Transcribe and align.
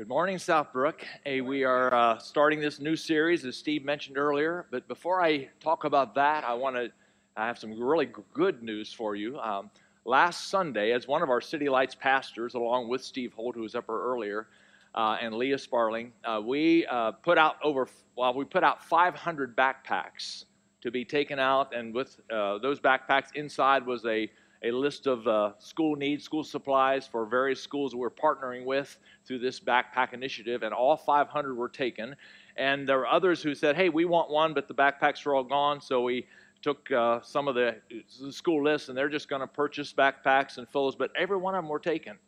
Good 0.00 0.08
morning, 0.08 0.38
Southbrook. 0.38 1.02
Hey, 1.24 1.42
we 1.42 1.62
are 1.62 1.92
uh, 1.92 2.16
starting 2.16 2.58
this 2.58 2.80
new 2.80 2.96
series, 2.96 3.44
as 3.44 3.54
Steve 3.58 3.84
mentioned 3.84 4.16
earlier. 4.16 4.64
But 4.70 4.88
before 4.88 5.22
I 5.22 5.50
talk 5.60 5.84
about 5.84 6.14
that, 6.14 6.42
I 6.42 6.54
want 6.54 6.74
to 6.76 6.90
I 7.36 7.46
have 7.46 7.58
some 7.58 7.78
really 7.78 8.08
good 8.32 8.62
news 8.62 8.94
for 8.94 9.14
you. 9.14 9.38
Um, 9.40 9.70
last 10.06 10.48
Sunday, 10.48 10.92
as 10.92 11.06
one 11.06 11.20
of 11.20 11.28
our 11.28 11.42
City 11.42 11.68
Lights 11.68 11.94
pastors, 11.94 12.54
along 12.54 12.88
with 12.88 13.04
Steve 13.04 13.34
Holt, 13.34 13.54
who 13.54 13.60
was 13.60 13.74
up 13.74 13.84
here 13.88 14.00
earlier, 14.00 14.46
uh, 14.94 15.18
and 15.20 15.34
Leah 15.34 15.58
Sparling, 15.58 16.12
uh, 16.24 16.40
we 16.42 16.86
uh, 16.86 17.12
put 17.12 17.36
out 17.36 17.56
over 17.62 17.86
well, 18.16 18.32
we 18.32 18.46
put 18.46 18.64
out 18.64 18.82
500 18.82 19.54
backpacks 19.54 20.46
to 20.80 20.90
be 20.90 21.04
taken 21.04 21.38
out, 21.38 21.74
and 21.74 21.92
with 21.92 22.18
uh, 22.32 22.56
those 22.56 22.80
backpacks 22.80 23.34
inside 23.34 23.84
was 23.84 24.06
a 24.06 24.30
a 24.62 24.70
list 24.70 25.06
of 25.06 25.26
uh, 25.26 25.52
school 25.58 25.96
needs, 25.96 26.24
school 26.24 26.44
supplies 26.44 27.06
for 27.06 27.24
various 27.24 27.62
schools 27.62 27.92
that 27.92 27.96
we're 27.96 28.10
partnering 28.10 28.64
with 28.64 28.98
through 29.26 29.38
this 29.38 29.58
backpack 29.58 30.12
initiative, 30.12 30.62
and 30.62 30.74
all 30.74 30.96
500 30.96 31.54
were 31.54 31.68
taken. 31.68 32.14
And 32.56 32.88
there 32.88 32.98
were 32.98 33.06
others 33.06 33.42
who 33.42 33.54
said, 33.54 33.76
"Hey, 33.76 33.88
we 33.88 34.04
want 34.04 34.30
one, 34.30 34.52
but 34.52 34.68
the 34.68 34.74
backpacks 34.74 35.24
are 35.26 35.34
all 35.34 35.44
gone," 35.44 35.80
so 35.80 36.02
we 36.02 36.26
took 36.62 36.90
uh, 36.92 37.20
some 37.22 37.48
of 37.48 37.54
the, 37.54 37.76
the 38.20 38.32
school 38.32 38.62
lists, 38.62 38.90
and 38.90 38.98
they're 38.98 39.08
just 39.08 39.28
going 39.28 39.40
to 39.40 39.46
purchase 39.46 39.94
backpacks 39.94 40.58
and 40.58 40.68
fill 40.68 40.84
those. 40.84 40.96
But 40.96 41.10
every 41.16 41.38
one 41.38 41.54
of 41.54 41.64
them 41.64 41.70
were 41.70 41.78
taken, 41.78 42.18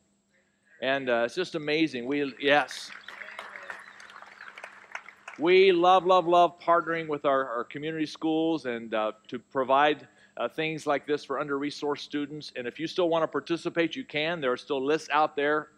and 0.81 1.11
uh, 1.11 1.25
it's 1.27 1.35
just 1.35 1.55
amazing. 1.55 2.07
We 2.07 2.33
yes. 2.41 2.91
We 5.39 5.73
love, 5.73 6.05
love, 6.05 6.29
love 6.29 6.61
partnering 6.61 7.09
with 7.09 7.25
our, 7.25 7.49
our 7.49 7.65
community 7.65 8.05
schools 8.05 8.67
and 8.67 8.93
uh, 8.93 9.13
to 9.29 9.39
provide 9.39 10.07
uh, 10.37 10.49
things 10.49 10.87
like 10.87 11.07
this 11.07 11.25
for 11.25 11.39
under 11.39 11.59
resourced 11.59 12.01
students. 12.01 12.53
And 12.57 12.67
if 12.67 12.81
you 12.81 12.87
still 12.87 13.09
want 13.09 13.23
to 13.23 13.29
participate, 13.29 13.95
you 13.95 14.05
can. 14.05 14.41
There 14.41 14.53
are 14.53 14.57
still 14.57 14.85
lists 14.85 15.09
out 15.13 15.37
there. 15.37 15.69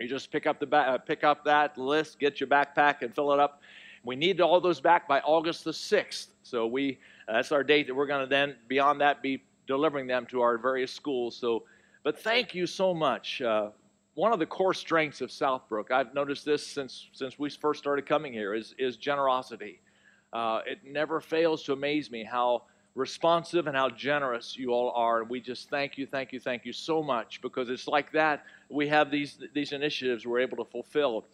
You 0.00 0.08
just 0.08 0.32
pick 0.32 0.46
up 0.46 0.58
the 0.58 0.66
ba- 0.66 0.88
uh, 0.88 0.98
pick 0.98 1.22
up 1.22 1.44
that 1.44 1.78
list, 1.78 2.18
get 2.18 2.40
your 2.40 2.48
backpack, 2.48 3.02
and 3.02 3.14
fill 3.14 3.32
it 3.32 3.38
up. 3.38 3.62
We 4.04 4.16
need 4.16 4.40
all 4.40 4.60
those 4.60 4.80
back 4.80 5.06
by 5.06 5.20
August 5.20 5.64
the 5.64 5.70
6th. 5.70 6.28
So 6.42 6.66
we 6.66 6.98
uh, 7.28 7.34
that's 7.34 7.52
our 7.52 7.62
date 7.62 7.86
that 7.86 7.94
we're 7.94 8.06
going 8.06 8.24
to 8.24 8.28
then 8.28 8.56
beyond 8.68 9.00
that 9.00 9.22
be 9.22 9.42
delivering 9.68 10.08
them 10.08 10.26
to 10.26 10.40
our 10.40 10.58
various 10.58 10.92
schools. 10.92 11.36
So, 11.36 11.64
but 12.02 12.18
thank 12.18 12.54
you 12.54 12.66
so 12.66 12.92
much. 12.92 13.40
Uh, 13.40 13.70
one 14.14 14.32
of 14.32 14.40
the 14.40 14.46
core 14.46 14.74
strengths 14.74 15.20
of 15.20 15.30
Southbrook, 15.30 15.90
I've 15.90 16.12
noticed 16.14 16.44
this 16.44 16.66
since 16.66 17.08
since 17.12 17.38
we 17.38 17.48
first 17.48 17.78
started 17.78 18.06
coming 18.06 18.32
here, 18.32 18.54
is 18.54 18.74
is 18.78 18.96
generosity. 18.96 19.80
Uh, 20.32 20.60
it 20.66 20.80
never 20.84 21.20
fails 21.20 21.62
to 21.64 21.74
amaze 21.74 22.10
me 22.10 22.24
how 22.24 22.64
responsive 22.94 23.66
and 23.66 23.76
how 23.76 23.88
generous 23.88 24.56
you 24.56 24.70
all 24.70 24.90
are. 24.94 25.24
We 25.24 25.40
just 25.40 25.70
thank 25.70 25.96
you, 25.96 26.06
thank 26.06 26.32
you, 26.32 26.40
thank 26.40 26.64
you 26.64 26.72
so 26.72 27.02
much 27.02 27.40
because 27.40 27.70
it's 27.70 27.88
like 27.88 28.12
that 28.12 28.44
we 28.68 28.88
have 28.88 29.10
these, 29.10 29.38
these 29.54 29.72
initiatives 29.72 30.26
we're 30.26 30.40
able 30.40 30.58
to 30.58 30.70
fulfill. 30.70 31.24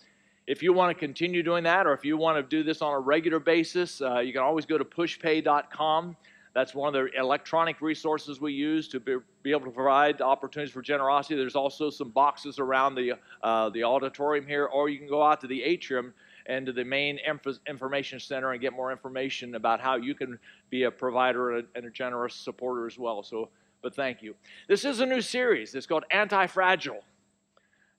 If 0.46 0.62
you 0.62 0.72
want 0.72 0.96
to 0.96 0.98
continue 0.98 1.42
doing 1.42 1.64
that, 1.64 1.86
or 1.86 1.92
if 1.92 2.04
you 2.04 2.16
want 2.16 2.38
to 2.38 2.42
do 2.42 2.62
this 2.62 2.80
on 2.80 2.94
a 2.94 2.98
regular 2.98 3.40
basis, 3.40 4.00
uh, 4.00 4.20
you 4.20 4.32
can 4.32 4.42
always 4.42 4.64
go 4.64 4.78
to 4.78 4.84
pushpay.com. 4.84 6.16
That's 6.54 6.74
one 6.74 6.94
of 6.94 6.94
the 6.94 7.18
electronic 7.18 7.80
resources 7.80 8.40
we 8.40 8.52
use 8.52 8.88
to 8.88 9.00
be, 9.00 9.16
be, 9.42 9.50
able 9.50 9.66
to 9.66 9.70
provide 9.70 10.22
opportunities 10.22 10.72
for 10.72 10.80
generosity. 10.80 11.36
There's 11.36 11.54
also 11.54 11.90
some 11.90 12.08
boxes 12.10 12.58
around 12.58 12.94
the, 12.94 13.18
uh, 13.42 13.68
the 13.70 13.84
auditorium 13.84 14.46
here, 14.46 14.64
or 14.64 14.88
you 14.88 14.98
can 14.98 15.08
go 15.08 15.22
out 15.22 15.40
to 15.42 15.46
the 15.46 15.62
atrium 15.62 16.14
and 16.48 16.66
to 16.66 16.72
the 16.72 16.84
main 16.84 17.20
information 17.68 18.18
center 18.18 18.52
and 18.52 18.60
get 18.60 18.72
more 18.72 18.90
information 18.90 19.54
about 19.54 19.80
how 19.80 19.96
you 19.96 20.14
can 20.14 20.38
be 20.70 20.84
a 20.84 20.90
provider 20.90 21.58
and 21.58 21.84
a 21.84 21.90
generous 21.90 22.34
supporter 22.34 22.86
as 22.86 22.98
well. 22.98 23.22
So, 23.22 23.50
but 23.82 23.94
thank 23.94 24.22
you. 24.22 24.34
This 24.66 24.84
is 24.84 25.00
a 25.00 25.06
new 25.06 25.20
series. 25.20 25.74
It's 25.74 25.86
called 25.86 26.04
Anti-Fragile. 26.10 27.00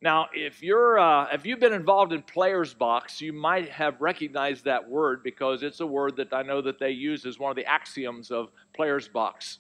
Now, 0.01 0.27
if 0.33 0.63
you're 0.63 0.97
uh, 0.97 1.27
if 1.33 1.45
you've 1.45 1.59
been 1.59 1.73
involved 1.73 2.13
in 2.13 2.21
Players 2.21 2.73
Box, 2.73 3.19
you 3.21 3.33
might 3.33 3.69
have 3.69 3.99
recognized 3.99 4.63
that 4.63 4.89
word 4.89 5.23
because 5.23 5.61
it's 5.61 5.81
a 5.81 5.85
word 5.85 6.15
that 6.15 6.33
I 6.33 6.41
know 6.41 6.61
that 6.61 6.79
they 6.79 6.91
use 6.91 7.25
as 7.25 7.37
one 7.37 7.49
of 7.49 7.57
the 7.57 7.65
axioms 7.65 8.31
of 8.31 8.49
Players 8.73 9.09
Box. 9.09 9.59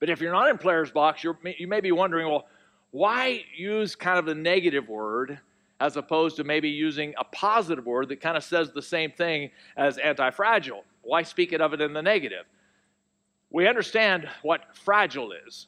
But 0.00 0.10
if 0.10 0.20
you're 0.20 0.32
not 0.32 0.50
in 0.50 0.58
Players 0.58 0.90
Box, 0.90 1.22
you 1.22 1.36
may 1.68 1.80
be 1.80 1.92
wondering, 1.92 2.28
well, 2.28 2.46
why 2.90 3.44
use 3.56 3.94
kind 3.94 4.18
of 4.18 4.26
a 4.26 4.34
negative 4.34 4.88
word 4.88 5.38
as 5.84 5.98
opposed 5.98 6.36
to 6.36 6.44
maybe 6.44 6.70
using 6.70 7.12
a 7.18 7.24
positive 7.24 7.84
word 7.84 8.08
that 8.08 8.18
kind 8.18 8.38
of 8.38 8.42
says 8.42 8.72
the 8.72 8.80
same 8.80 9.10
thing 9.10 9.50
as 9.76 9.98
anti 9.98 10.30
fragile. 10.30 10.82
Why 11.02 11.22
speak 11.22 11.52
it 11.52 11.60
of 11.60 11.74
it 11.74 11.82
in 11.82 11.92
the 11.92 12.00
negative? 12.00 12.46
We 13.50 13.68
understand 13.68 14.26
what 14.42 14.74
fragile 14.74 15.32
is. 15.46 15.66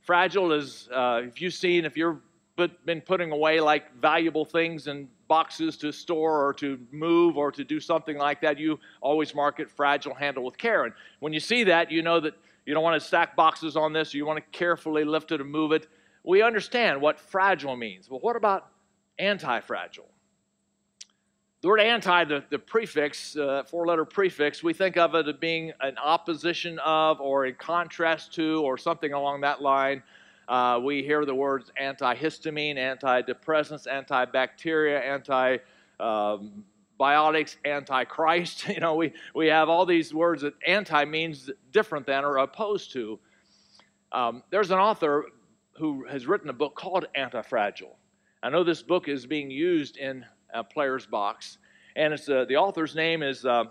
Fragile 0.00 0.52
is, 0.52 0.88
uh, 0.94 1.20
if 1.24 1.42
you've 1.42 1.52
seen, 1.52 1.84
if 1.84 1.94
you've 1.94 2.20
been 2.56 3.02
putting 3.02 3.32
away 3.32 3.60
like 3.60 3.94
valuable 4.00 4.46
things 4.46 4.86
in 4.86 5.08
boxes 5.28 5.76
to 5.76 5.92
store 5.92 6.46
or 6.46 6.54
to 6.54 6.78
move 6.90 7.36
or 7.36 7.52
to 7.52 7.62
do 7.62 7.80
something 7.80 8.16
like 8.16 8.40
that, 8.40 8.58
you 8.58 8.78
always 9.02 9.34
mark 9.34 9.60
it 9.60 9.70
fragile, 9.70 10.14
handle 10.14 10.42
with 10.42 10.56
care. 10.56 10.84
And 10.84 10.94
when 11.20 11.34
you 11.34 11.40
see 11.40 11.64
that, 11.64 11.90
you 11.90 12.00
know 12.00 12.18
that 12.20 12.34
you 12.64 12.72
don't 12.72 12.82
want 12.82 13.00
to 13.00 13.06
stack 13.06 13.36
boxes 13.36 13.76
on 13.76 13.92
this, 13.92 14.14
you 14.14 14.24
want 14.24 14.38
to 14.38 14.58
carefully 14.58 15.04
lift 15.04 15.32
it 15.32 15.42
and 15.42 15.50
move 15.50 15.72
it. 15.72 15.86
We 16.24 16.40
understand 16.40 17.00
what 17.00 17.20
fragile 17.20 17.76
means. 17.76 18.08
But 18.08 18.22
what 18.22 18.36
about 18.36 18.69
anti-fragile. 19.20 20.08
The 21.62 21.68
word 21.68 21.80
anti, 21.80 22.24
the, 22.24 22.42
the 22.48 22.58
prefix, 22.58 23.36
uh, 23.36 23.64
four 23.64 23.86
letter 23.86 24.06
prefix, 24.06 24.62
we 24.62 24.72
think 24.72 24.96
of 24.96 25.14
it 25.14 25.28
as 25.28 25.34
being 25.36 25.72
an 25.82 25.98
opposition 25.98 26.78
of 26.78 27.20
or 27.20 27.44
in 27.44 27.54
contrast 27.54 28.32
to 28.34 28.62
or 28.64 28.78
something 28.78 29.12
along 29.12 29.42
that 29.42 29.60
line. 29.60 30.02
Uh, 30.48 30.80
we 30.82 31.02
hear 31.02 31.26
the 31.26 31.34
words 31.34 31.70
antihistamine, 31.78 32.76
antidepressants, 32.76 33.86
antibacteria, 33.86 35.04
antibiotics, 36.00 37.56
um, 37.56 37.70
antichrist. 37.70 38.66
You 38.74 38.80
know, 38.80 38.94
we, 38.94 39.12
we 39.34 39.48
have 39.48 39.68
all 39.68 39.84
these 39.84 40.14
words 40.14 40.40
that 40.42 40.54
anti 40.66 41.04
means 41.04 41.50
different 41.72 42.06
than 42.06 42.24
or 42.24 42.38
opposed 42.38 42.92
to. 42.94 43.18
Um, 44.12 44.42
there's 44.50 44.70
an 44.70 44.78
author 44.78 45.26
who 45.72 46.06
has 46.06 46.26
written 46.26 46.48
a 46.48 46.54
book 46.54 46.74
called 46.74 47.06
Antifragile. 47.14 47.96
I 48.42 48.48
know 48.48 48.64
this 48.64 48.82
book 48.82 49.06
is 49.06 49.26
being 49.26 49.50
used 49.50 49.98
in 49.98 50.24
a 50.54 50.64
Player's 50.64 51.04
Box, 51.04 51.58
and 51.94 52.14
it's 52.14 52.26
uh, 52.26 52.46
the 52.48 52.56
author's 52.56 52.94
name 52.94 53.22
is 53.22 53.44
uh, 53.44 53.64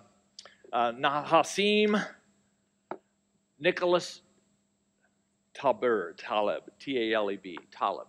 uh, 0.72 0.92
Nassim 0.92 2.00
Nicholas 3.60 4.22
Taleb, 5.56 6.18
Taleb, 6.18 6.64
T-A-L-E-B, 6.80 7.58
Taleb. 7.72 8.08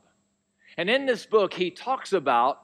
And 0.76 0.91
in 0.91 1.06
this 1.06 1.25
book, 1.25 1.54
he 1.54 1.71
talks 1.71 2.12
about 2.12 2.62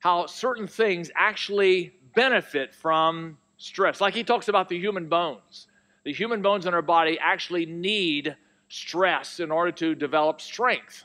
how 0.00 0.26
certain 0.26 0.66
things 0.66 1.12
actually 1.14 1.94
benefit 2.16 2.74
from 2.74 3.38
stress. 3.58 4.00
Like 4.00 4.14
he 4.14 4.24
talks 4.24 4.48
about 4.48 4.68
the 4.68 4.78
human 4.78 5.08
bones. 5.08 5.68
The 6.04 6.12
human 6.12 6.42
bones 6.42 6.66
in 6.66 6.74
our 6.74 6.82
body 6.82 7.16
actually 7.20 7.64
need 7.64 8.36
stress 8.68 9.38
in 9.38 9.52
order 9.52 9.70
to 9.72 9.94
develop 9.94 10.40
strength. 10.40 11.04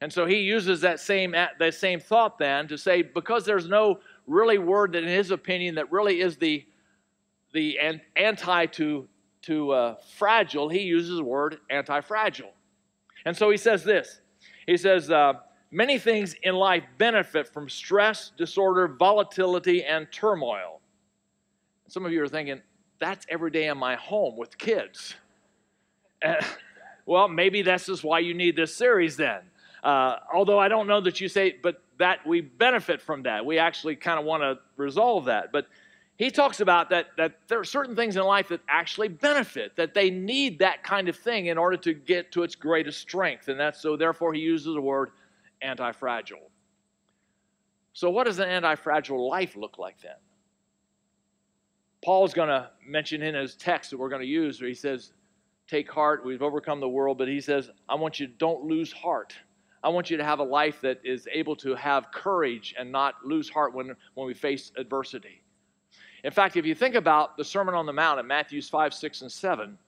And 0.00 0.12
so 0.12 0.26
he 0.26 0.36
uses 0.36 0.80
that 0.82 1.00
same, 1.00 1.32
that 1.32 1.74
same 1.74 1.98
thought 1.98 2.38
then 2.38 2.68
to 2.68 2.78
say, 2.78 3.02
because 3.02 3.44
there's 3.44 3.68
no 3.68 4.00
really 4.26 4.58
word 4.58 4.92
that, 4.92 5.02
in 5.02 5.08
his 5.08 5.30
opinion, 5.30 5.74
that 5.74 5.90
really 5.90 6.20
is 6.20 6.36
the, 6.36 6.64
the 7.52 7.78
anti 8.16 8.66
to, 8.66 9.08
to 9.42 9.70
uh, 9.72 9.94
fragile, 10.16 10.68
he 10.68 10.82
uses 10.82 11.16
the 11.16 11.24
word 11.24 11.58
anti 11.68 12.00
fragile. 12.00 12.52
And 13.24 13.36
so 13.36 13.50
he 13.50 13.56
says 13.56 13.82
this 13.82 14.20
He 14.66 14.76
says, 14.76 15.10
uh, 15.10 15.34
Many 15.70 15.98
things 15.98 16.34
in 16.42 16.54
life 16.54 16.84
benefit 16.96 17.46
from 17.46 17.68
stress, 17.68 18.30
disorder, 18.38 18.88
volatility, 18.88 19.84
and 19.84 20.10
turmoil. 20.10 20.80
Some 21.88 22.06
of 22.06 22.12
you 22.12 22.22
are 22.22 22.28
thinking, 22.28 22.62
that's 22.98 23.26
every 23.28 23.50
day 23.50 23.68
in 23.68 23.76
my 23.76 23.96
home 23.96 24.36
with 24.36 24.56
kids. 24.56 25.14
Well, 27.08 27.26
maybe 27.26 27.62
this 27.62 27.88
is 27.88 28.04
why 28.04 28.18
you 28.18 28.34
need 28.34 28.54
this 28.54 28.76
series 28.76 29.16
then. 29.16 29.40
Uh, 29.88 30.18
although 30.34 30.58
I 30.58 30.68
don't 30.68 30.86
know 30.86 31.00
that 31.00 31.18
you 31.18 31.28
say, 31.28 31.56
but 31.62 31.82
that 31.96 32.26
we 32.26 32.42
benefit 32.42 33.00
from 33.00 33.22
that. 33.22 33.46
We 33.46 33.56
actually 33.56 33.96
kind 33.96 34.18
of 34.18 34.26
want 34.26 34.42
to 34.42 34.58
resolve 34.76 35.24
that. 35.24 35.50
But 35.50 35.66
he 36.18 36.30
talks 36.30 36.60
about 36.60 36.90
that, 36.90 37.06
that 37.16 37.38
there 37.48 37.58
are 37.58 37.64
certain 37.64 37.96
things 37.96 38.14
in 38.14 38.22
life 38.22 38.48
that 38.48 38.60
actually 38.68 39.08
benefit, 39.08 39.76
that 39.76 39.94
they 39.94 40.10
need 40.10 40.58
that 40.58 40.82
kind 40.84 41.08
of 41.08 41.16
thing 41.16 41.46
in 41.46 41.56
order 41.56 41.78
to 41.78 41.94
get 41.94 42.32
to 42.32 42.42
its 42.42 42.54
greatest 42.54 43.00
strength. 43.00 43.48
And 43.48 43.58
that's 43.58 43.80
so, 43.80 43.96
therefore, 43.96 44.34
he 44.34 44.40
uses 44.40 44.74
the 44.74 44.80
word 44.82 45.12
anti 45.62 45.92
fragile. 45.92 46.50
So, 47.94 48.10
what 48.10 48.26
does 48.26 48.40
an 48.40 48.48
anti 48.50 48.74
fragile 48.74 49.26
life 49.26 49.56
look 49.56 49.78
like 49.78 50.02
then? 50.02 50.20
Paul's 52.04 52.34
going 52.34 52.50
to 52.50 52.68
mention 52.86 53.22
in 53.22 53.34
his 53.34 53.54
text 53.54 53.92
that 53.92 53.96
we're 53.96 54.10
going 54.10 54.20
to 54.20 54.28
use 54.28 54.60
where 54.60 54.68
he 54.68 54.74
says, 54.74 55.14
Take 55.66 55.90
heart, 55.90 56.26
we've 56.26 56.42
overcome 56.42 56.80
the 56.80 56.88
world, 56.90 57.16
but 57.16 57.26
he 57.26 57.40
says, 57.40 57.70
I 57.88 57.94
want 57.94 58.20
you, 58.20 58.26
to 58.26 58.32
don't 58.34 58.64
lose 58.64 58.92
heart. 58.92 59.34
I 59.82 59.88
want 59.90 60.10
you 60.10 60.16
to 60.16 60.24
have 60.24 60.40
a 60.40 60.44
life 60.44 60.80
that 60.80 61.00
is 61.04 61.28
able 61.32 61.56
to 61.56 61.74
have 61.74 62.10
courage 62.10 62.74
and 62.78 62.90
not 62.90 63.14
lose 63.24 63.48
heart 63.48 63.74
when, 63.74 63.94
when 64.14 64.26
we 64.26 64.34
face 64.34 64.72
adversity. 64.76 65.42
In 66.24 66.32
fact, 66.32 66.56
if 66.56 66.66
you 66.66 66.74
think 66.74 66.94
about 66.94 67.36
the 67.36 67.44
Sermon 67.44 67.74
on 67.74 67.86
the 67.86 67.92
Mount 67.92 68.18
in 68.18 68.26
Matthews 68.26 68.68
5, 68.68 68.92
6, 68.92 69.22
and 69.22 69.30
7, 69.30 69.78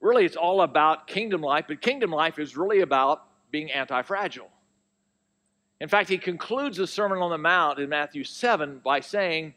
really 0.00 0.24
it's 0.24 0.36
all 0.36 0.62
about 0.62 1.06
kingdom 1.06 1.42
life, 1.42 1.66
but 1.68 1.82
kingdom 1.82 2.10
life 2.10 2.38
is 2.38 2.56
really 2.56 2.80
about 2.80 3.24
being 3.50 3.70
anti 3.70 4.00
fragile. 4.02 4.48
In 5.80 5.88
fact, 5.88 6.08
he 6.08 6.16
concludes 6.16 6.76
the 6.76 6.86
Sermon 6.86 7.18
on 7.18 7.30
the 7.30 7.38
Mount 7.38 7.78
in 7.78 7.88
Matthew 7.88 8.24
7 8.24 8.80
by 8.84 9.00
saying, 9.00 9.52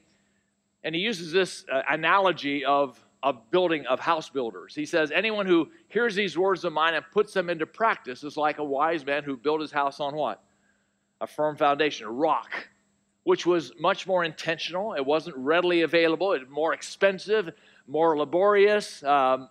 and 0.84 0.94
he 0.96 1.02
uses 1.02 1.32
this 1.32 1.66
uh, 1.72 1.84
analogy 1.90 2.66
of, 2.66 3.00
of 3.26 3.50
building 3.50 3.88
of 3.88 4.00
house 4.00 4.30
builders. 4.30 4.76
He 4.76 4.86
says, 4.86 5.12
Anyone 5.12 5.48
who 5.48 5.68
hears 5.88 6.14
these 6.14 6.38
words 6.38 6.64
of 6.64 6.72
mine 6.72 6.94
and 6.94 7.04
puts 7.12 7.34
them 7.34 7.50
into 7.50 7.66
practice 7.66 8.24
is 8.24 8.38
like 8.38 8.60
a 8.60 8.64
wise 8.64 9.04
man 9.04 9.24
who 9.24 9.36
built 9.36 9.62
his 9.62 9.72
house 9.72 10.00
on 10.00 10.16
what? 10.16 10.44
A 11.22 11.28
firm 11.28 11.58
foundation, 11.58 12.06
a 12.06 12.12
rock, 12.12 12.70
which 13.24 13.48
was 13.48 13.74
much 13.80 14.06
more 14.06 14.24
intentional. 14.24 14.94
It 14.94 15.04
wasn't 15.04 15.36
readily 15.38 15.82
available, 15.82 16.34
it 16.34 16.42
was 16.42 16.50
more 16.50 16.76
expensive, 16.76 17.50
more 17.88 18.16
laborious. 18.16 19.04
Um, 19.04 19.50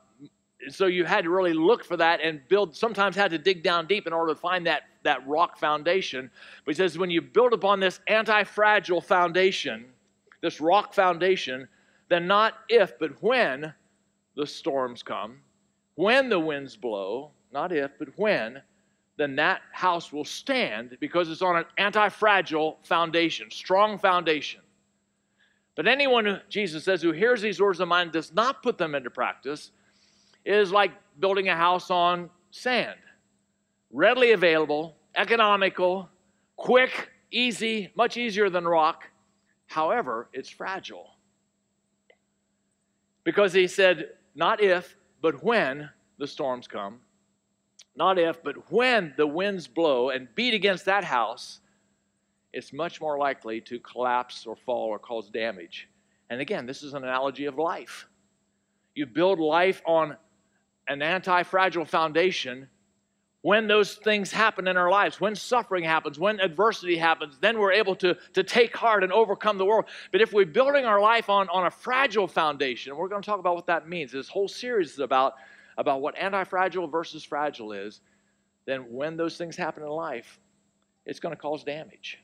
so 0.68 0.86
you 0.86 1.04
had 1.04 1.24
to 1.24 1.30
really 1.30 1.52
look 1.52 1.84
for 1.84 1.96
that 1.96 2.20
and 2.22 2.40
build, 2.48 2.76
sometimes 2.76 3.16
had 3.16 3.32
to 3.32 3.38
dig 3.38 3.64
down 3.64 3.88
deep 3.88 4.06
in 4.06 4.12
order 4.12 4.32
to 4.32 4.40
find 4.40 4.66
that 4.68 4.84
that 5.02 5.26
rock 5.26 5.58
foundation. 5.58 6.30
But 6.64 6.74
he 6.74 6.76
says, 6.76 6.96
when 6.96 7.10
you 7.10 7.20
build 7.20 7.52
upon 7.52 7.80
this 7.80 7.98
anti 8.06 8.44
fragile 8.44 9.00
foundation, 9.00 9.86
this 10.42 10.60
rock 10.60 10.94
foundation, 10.94 11.68
then 12.14 12.28
not 12.28 12.54
if, 12.68 12.96
but 13.00 13.20
when 13.20 13.74
the 14.36 14.46
storms 14.46 15.02
come, 15.02 15.40
when 15.96 16.28
the 16.28 16.38
winds 16.38 16.76
blow, 16.76 17.32
not 17.52 17.72
if, 17.72 17.90
but 17.98 18.08
when, 18.16 18.62
then 19.16 19.34
that 19.34 19.62
house 19.72 20.12
will 20.12 20.24
stand 20.24 20.96
because 21.00 21.28
it's 21.28 21.42
on 21.42 21.56
an 21.56 21.64
anti 21.76 22.08
fragile 22.08 22.78
foundation, 22.84 23.50
strong 23.50 23.98
foundation. 23.98 24.60
But 25.74 25.88
anyone, 25.88 26.40
Jesus 26.48 26.84
says, 26.84 27.02
who 27.02 27.10
hears 27.10 27.42
these 27.42 27.60
words 27.60 27.80
of 27.80 27.88
mine 27.88 28.12
does 28.12 28.32
not 28.32 28.62
put 28.62 28.78
them 28.78 28.94
into 28.94 29.10
practice 29.10 29.72
is 30.44 30.70
like 30.70 30.92
building 31.18 31.48
a 31.48 31.56
house 31.56 31.90
on 31.90 32.30
sand 32.52 32.94
readily 33.92 34.32
available, 34.32 34.96
economical, 35.16 36.08
quick, 36.54 37.10
easy, 37.32 37.90
much 37.96 38.16
easier 38.16 38.50
than 38.50 38.66
rock. 38.66 39.08
However, 39.66 40.28
it's 40.32 40.48
fragile. 40.48 41.13
Because 43.24 43.52
he 43.52 43.66
said, 43.66 44.10
not 44.34 44.62
if, 44.62 44.96
but 45.22 45.42
when 45.42 45.88
the 46.18 46.26
storms 46.26 46.68
come. 46.68 47.00
Not 47.96 48.18
if, 48.18 48.42
but 48.42 48.70
when 48.70 49.14
the 49.16 49.26
winds 49.26 49.66
blow 49.66 50.10
and 50.10 50.28
beat 50.34 50.54
against 50.54 50.84
that 50.84 51.04
house, 51.04 51.60
it's 52.52 52.72
much 52.72 53.00
more 53.00 53.18
likely 53.18 53.60
to 53.62 53.78
collapse 53.80 54.46
or 54.46 54.54
fall 54.54 54.88
or 54.88 54.98
cause 54.98 55.28
damage. 55.30 55.88
And 56.30 56.40
again, 56.40 56.66
this 56.66 56.82
is 56.82 56.94
an 56.94 57.02
analogy 57.04 57.46
of 57.46 57.58
life. 57.58 58.06
You 58.94 59.06
build 59.06 59.38
life 59.40 59.82
on 59.86 60.16
an 60.88 61.02
anti 61.02 61.42
fragile 61.42 61.84
foundation, 61.84 62.68
when 63.44 63.66
those 63.66 63.96
things 63.96 64.32
happen 64.32 64.66
in 64.66 64.78
our 64.78 64.90
lives, 64.90 65.20
when 65.20 65.34
suffering 65.34 65.84
happens, 65.84 66.18
when 66.18 66.40
adversity 66.40 66.96
happens, 66.96 67.36
then 67.42 67.58
we're 67.58 67.72
able 67.72 67.94
to, 67.94 68.16
to 68.32 68.42
take 68.42 68.74
heart 68.74 69.04
and 69.04 69.12
overcome 69.12 69.58
the 69.58 69.66
world. 69.66 69.84
But 70.12 70.22
if 70.22 70.32
we're 70.32 70.46
building 70.46 70.86
our 70.86 70.98
life 70.98 71.28
on, 71.28 71.50
on 71.50 71.66
a 71.66 71.70
fragile 71.70 72.26
foundation, 72.26 72.96
we're 72.96 73.08
going 73.08 73.20
to 73.20 73.26
talk 73.26 73.40
about 73.40 73.54
what 73.54 73.66
that 73.66 73.86
means. 73.86 74.12
This 74.12 74.30
whole 74.30 74.48
series 74.48 74.92
is 74.92 74.98
about, 74.98 75.34
about 75.76 76.00
what 76.00 76.16
anti 76.16 76.42
fragile 76.44 76.88
versus 76.88 77.22
fragile 77.22 77.72
is. 77.72 78.00
Then, 78.64 78.90
when 78.90 79.18
those 79.18 79.36
things 79.36 79.56
happen 79.56 79.82
in 79.82 79.90
life, 79.90 80.40
it's 81.04 81.20
going 81.20 81.36
to 81.36 81.40
cause 81.40 81.64
damage 81.64 82.20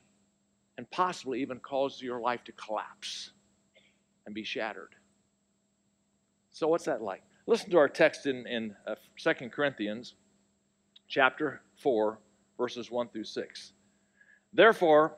and 0.79 0.91
possibly 0.91 1.43
even 1.43 1.59
cause 1.59 2.01
your 2.01 2.19
life 2.23 2.45
to 2.45 2.53
collapse 2.53 3.33
and 4.25 4.35
be 4.35 4.43
shattered. 4.43 4.95
So, 6.49 6.67
what's 6.67 6.87
that 6.87 7.03
like? 7.03 7.23
Listen 7.47 7.69
to 7.73 7.77
our 7.77 7.91
text 7.91 8.25
in, 8.25 8.47
in 8.47 8.75
uh, 8.87 8.95
2 9.23 9.51
Corinthians 9.51 10.15
chapter 11.11 11.61
4, 11.83 12.19
verses 12.57 12.91
1 12.91 13.09
through 13.09 13.25
6. 13.25 13.73
Therefore, 14.53 15.17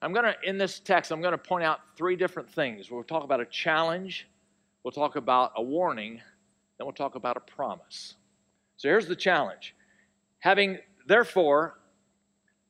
I'm 0.00 0.12
going 0.12 0.24
to, 0.24 0.34
in 0.44 0.56
this 0.56 0.80
text, 0.80 1.10
I'm 1.10 1.20
going 1.20 1.32
to 1.32 1.38
point 1.38 1.64
out 1.64 1.80
three 1.96 2.16
different 2.16 2.48
things. 2.48 2.90
We'll 2.90 3.02
talk 3.02 3.24
about 3.24 3.40
a 3.40 3.46
challenge, 3.46 4.28
we'll 4.82 4.92
talk 4.92 5.16
about 5.16 5.52
a 5.56 5.62
warning, 5.62 6.20
then 6.78 6.86
we'll 6.86 6.92
talk 6.92 7.16
about 7.16 7.36
a 7.36 7.40
promise. 7.40 8.14
So 8.76 8.88
here's 8.88 9.06
the 9.06 9.16
challenge. 9.16 9.74
Having, 10.38 10.78
therefore, 11.06 11.78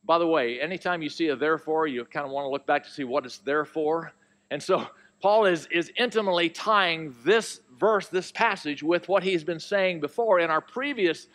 by 0.04 0.18
the 0.18 0.26
way, 0.26 0.60
anytime 0.60 1.02
you 1.02 1.08
see 1.08 1.28
a 1.28 1.36
therefore, 1.36 1.86
you 1.86 2.04
kind 2.06 2.26
of 2.26 2.32
want 2.32 2.46
to 2.46 2.50
look 2.50 2.66
back 2.66 2.84
to 2.84 2.90
see 2.90 3.04
what 3.04 3.24
it's 3.24 3.38
there 3.38 3.64
for. 3.64 4.12
And 4.50 4.62
so 4.62 4.86
Paul 5.20 5.44
is, 5.44 5.68
is 5.70 5.92
intimately 5.96 6.48
tying 6.48 7.14
this 7.24 7.60
verse, 7.78 8.08
this 8.08 8.32
passage, 8.32 8.82
with 8.82 9.08
what 9.08 9.22
he's 9.22 9.44
been 9.44 9.60
saying 9.60 10.00
before 10.00 10.40
in 10.40 10.50
our 10.50 10.60
previous 10.60 11.28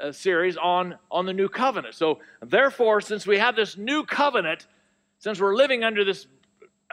uh, 0.00 0.12
series 0.12 0.56
on, 0.56 0.96
on 1.10 1.26
the 1.26 1.32
new 1.32 1.48
covenant. 1.48 1.94
So, 1.94 2.20
therefore, 2.40 3.00
since 3.00 3.26
we 3.26 3.38
have 3.38 3.56
this 3.56 3.76
new 3.76 4.04
covenant, 4.04 4.66
since 5.18 5.40
we're 5.40 5.54
living 5.54 5.84
under 5.84 6.04
this 6.04 6.26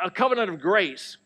a 0.04 0.10
covenant 0.10 0.50
of 0.50 0.62
grace, 0.62 1.18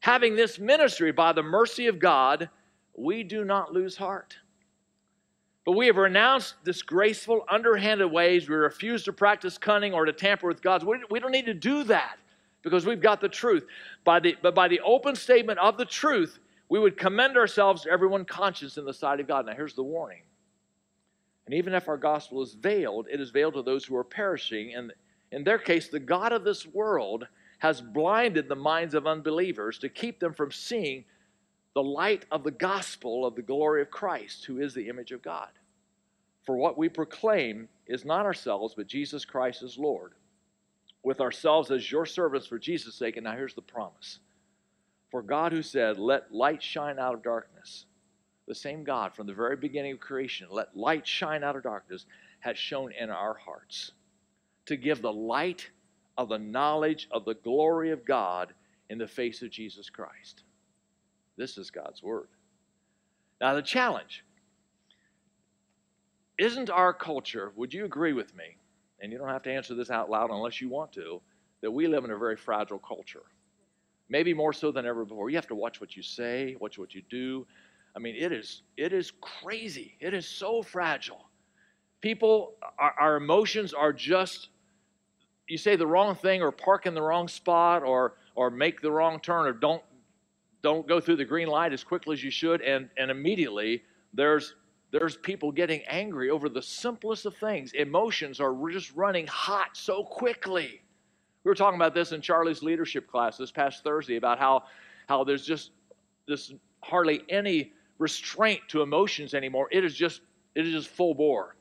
having 0.00 0.36
this 0.36 0.58
ministry 0.58 1.12
by 1.12 1.32
the 1.32 1.42
mercy 1.42 1.86
of 1.86 1.98
God, 1.98 2.50
we 2.96 3.22
do 3.22 3.44
not 3.44 3.72
lose 3.72 3.96
heart. 3.96 4.36
But 5.64 5.72
we 5.72 5.86
have 5.86 5.96
renounced 5.96 6.54
disgraceful, 6.64 7.44
underhanded 7.48 8.10
ways. 8.10 8.48
We 8.48 8.56
refuse 8.56 9.04
to 9.04 9.12
practice 9.12 9.58
cunning 9.58 9.92
or 9.92 10.04
to 10.06 10.12
tamper 10.12 10.48
with 10.48 10.62
God's. 10.62 10.84
We, 10.84 10.98
we 11.10 11.20
don't 11.20 11.30
need 11.30 11.46
to 11.46 11.54
do 11.54 11.84
that 11.84 12.16
because 12.62 12.86
we've 12.86 13.02
got 13.02 13.20
the 13.20 13.28
truth. 13.28 13.66
By 14.04 14.20
the, 14.20 14.36
but 14.42 14.54
by 14.54 14.68
the 14.68 14.80
open 14.80 15.14
statement 15.14 15.58
of 15.58 15.76
the 15.76 15.84
truth, 15.84 16.38
we 16.68 16.78
would 16.78 16.96
commend 16.96 17.36
ourselves 17.36 17.82
to 17.82 17.90
everyone 17.90 18.24
conscious 18.24 18.78
in 18.78 18.84
the 18.84 18.94
sight 18.94 19.20
of 19.20 19.28
God. 19.28 19.46
Now, 19.46 19.54
here's 19.54 19.74
the 19.74 19.82
warning 19.82 20.22
and 21.48 21.54
even 21.54 21.72
if 21.72 21.88
our 21.88 21.96
gospel 21.96 22.42
is 22.42 22.52
veiled, 22.52 23.06
it 23.10 23.22
is 23.22 23.30
veiled 23.30 23.54
to 23.54 23.62
those 23.62 23.82
who 23.82 23.96
are 23.96 24.04
perishing. 24.04 24.74
And 24.74 24.92
in 25.32 25.44
their 25.44 25.58
case, 25.58 25.88
the 25.88 25.98
God 25.98 26.30
of 26.30 26.44
this 26.44 26.66
world 26.66 27.26
has 27.60 27.80
blinded 27.80 28.50
the 28.50 28.54
minds 28.54 28.92
of 28.92 29.06
unbelievers 29.06 29.78
to 29.78 29.88
keep 29.88 30.20
them 30.20 30.34
from 30.34 30.52
seeing 30.52 31.06
the 31.72 31.82
light 31.82 32.26
of 32.30 32.44
the 32.44 32.50
gospel 32.50 33.24
of 33.24 33.34
the 33.34 33.40
glory 33.40 33.80
of 33.80 33.90
Christ, 33.90 34.44
who 34.44 34.60
is 34.60 34.74
the 34.74 34.90
image 34.90 35.10
of 35.10 35.22
God. 35.22 35.48
For 36.44 36.54
what 36.54 36.76
we 36.76 36.90
proclaim 36.90 37.70
is 37.86 38.04
not 38.04 38.26
ourselves, 38.26 38.74
but 38.76 38.86
Jesus 38.86 39.24
Christ 39.24 39.62
as 39.62 39.78
Lord, 39.78 40.12
with 41.02 41.18
ourselves 41.18 41.70
as 41.70 41.90
your 41.90 42.04
servants 42.04 42.46
for 42.46 42.58
Jesus' 42.58 42.94
sake. 42.94 43.16
And 43.16 43.24
now 43.24 43.32
here's 43.32 43.54
the 43.54 43.62
promise. 43.62 44.18
For 45.10 45.22
God, 45.22 45.52
who 45.52 45.62
said, 45.62 45.98
Let 45.98 46.30
light 46.30 46.62
shine 46.62 46.98
out 46.98 47.14
of 47.14 47.22
darkness, 47.22 47.86
the 48.48 48.54
same 48.54 48.82
God 48.82 49.14
from 49.14 49.26
the 49.26 49.34
very 49.34 49.56
beginning 49.56 49.92
of 49.92 50.00
creation, 50.00 50.48
let 50.50 50.76
light 50.76 51.06
shine 51.06 51.44
out 51.44 51.54
of 51.54 51.62
darkness, 51.62 52.06
has 52.40 52.56
shown 52.56 52.92
in 52.98 53.10
our 53.10 53.34
hearts 53.34 53.92
to 54.66 54.76
give 54.76 55.02
the 55.02 55.12
light 55.12 55.68
of 56.16 56.30
the 56.30 56.38
knowledge 56.38 57.08
of 57.10 57.24
the 57.24 57.34
glory 57.34 57.90
of 57.90 58.04
God 58.04 58.54
in 58.88 58.98
the 58.98 59.06
face 59.06 59.42
of 59.42 59.50
Jesus 59.50 59.90
Christ. 59.90 60.42
This 61.36 61.58
is 61.58 61.70
God's 61.70 62.02
Word. 62.02 62.28
Now, 63.40 63.54
the 63.54 63.62
challenge 63.62 64.24
isn't 66.38 66.70
our 66.70 66.92
culture, 66.92 67.52
would 67.54 67.74
you 67.74 67.84
agree 67.84 68.12
with 68.12 68.34
me? 68.34 68.56
And 69.00 69.12
you 69.12 69.18
don't 69.18 69.28
have 69.28 69.42
to 69.42 69.52
answer 69.52 69.74
this 69.74 69.90
out 69.90 70.10
loud 70.10 70.30
unless 70.30 70.60
you 70.60 70.68
want 70.68 70.92
to, 70.92 71.20
that 71.60 71.70
we 71.70 71.86
live 71.86 72.04
in 72.04 72.10
a 72.10 72.18
very 72.18 72.36
fragile 72.36 72.78
culture. 72.78 73.22
Maybe 74.08 74.32
more 74.32 74.52
so 74.52 74.72
than 74.72 74.86
ever 74.86 75.04
before. 75.04 75.28
You 75.28 75.36
have 75.36 75.48
to 75.48 75.54
watch 75.54 75.80
what 75.80 75.96
you 75.96 76.02
say, 76.02 76.56
watch 76.60 76.78
what 76.78 76.94
you 76.94 77.02
do, 77.10 77.46
I 77.96 77.98
mean, 77.98 78.14
it 78.16 78.32
is, 78.32 78.62
it 78.76 78.92
is 78.92 79.12
crazy. 79.20 79.96
It 80.00 80.14
is 80.14 80.26
so 80.26 80.62
fragile. 80.62 81.24
People, 82.00 82.54
our, 82.78 82.94
our 83.00 83.16
emotions 83.16 83.74
are 83.74 83.92
just, 83.92 84.48
you 85.48 85.58
say 85.58 85.76
the 85.76 85.86
wrong 85.86 86.14
thing 86.14 86.42
or 86.42 86.52
park 86.52 86.86
in 86.86 86.94
the 86.94 87.02
wrong 87.02 87.26
spot 87.28 87.82
or, 87.82 88.14
or 88.34 88.50
make 88.50 88.80
the 88.80 88.90
wrong 88.90 89.18
turn 89.20 89.46
or 89.46 89.52
don't, 89.52 89.82
don't 90.62 90.86
go 90.86 91.00
through 91.00 91.16
the 91.16 91.24
green 91.24 91.48
light 91.48 91.72
as 91.72 91.82
quickly 91.82 92.14
as 92.14 92.22
you 92.22 92.30
should, 92.30 92.60
and, 92.60 92.88
and 92.96 93.10
immediately 93.10 93.82
there's 94.12 94.54
there's 94.90 95.16
people 95.16 95.52
getting 95.52 95.82
angry 95.86 96.30
over 96.30 96.48
the 96.48 96.62
simplest 96.62 97.26
of 97.26 97.36
things. 97.36 97.72
Emotions 97.74 98.40
are 98.40 98.54
just 98.70 98.94
running 98.94 99.26
hot 99.26 99.76
so 99.76 100.02
quickly. 100.02 100.80
We 101.44 101.50
were 101.50 101.54
talking 101.54 101.78
about 101.78 101.94
this 101.94 102.12
in 102.12 102.22
Charlie's 102.22 102.62
leadership 102.62 103.06
class 103.06 103.36
this 103.36 103.50
past 103.50 103.84
Thursday 103.84 104.16
about 104.16 104.38
how, 104.38 104.64
how 105.06 105.24
there's 105.24 105.44
just 105.44 105.72
this 106.26 106.52
hardly 106.82 107.22
any 107.28 107.72
restraint 107.98 108.60
to 108.68 108.82
emotions 108.82 109.34
anymore. 109.34 109.68
It 109.70 109.84
is 109.84 109.94
just 109.94 110.22
it 110.54 110.66
is 110.66 110.72
just 110.72 110.88
full 110.88 111.14
bore. 111.14 111.56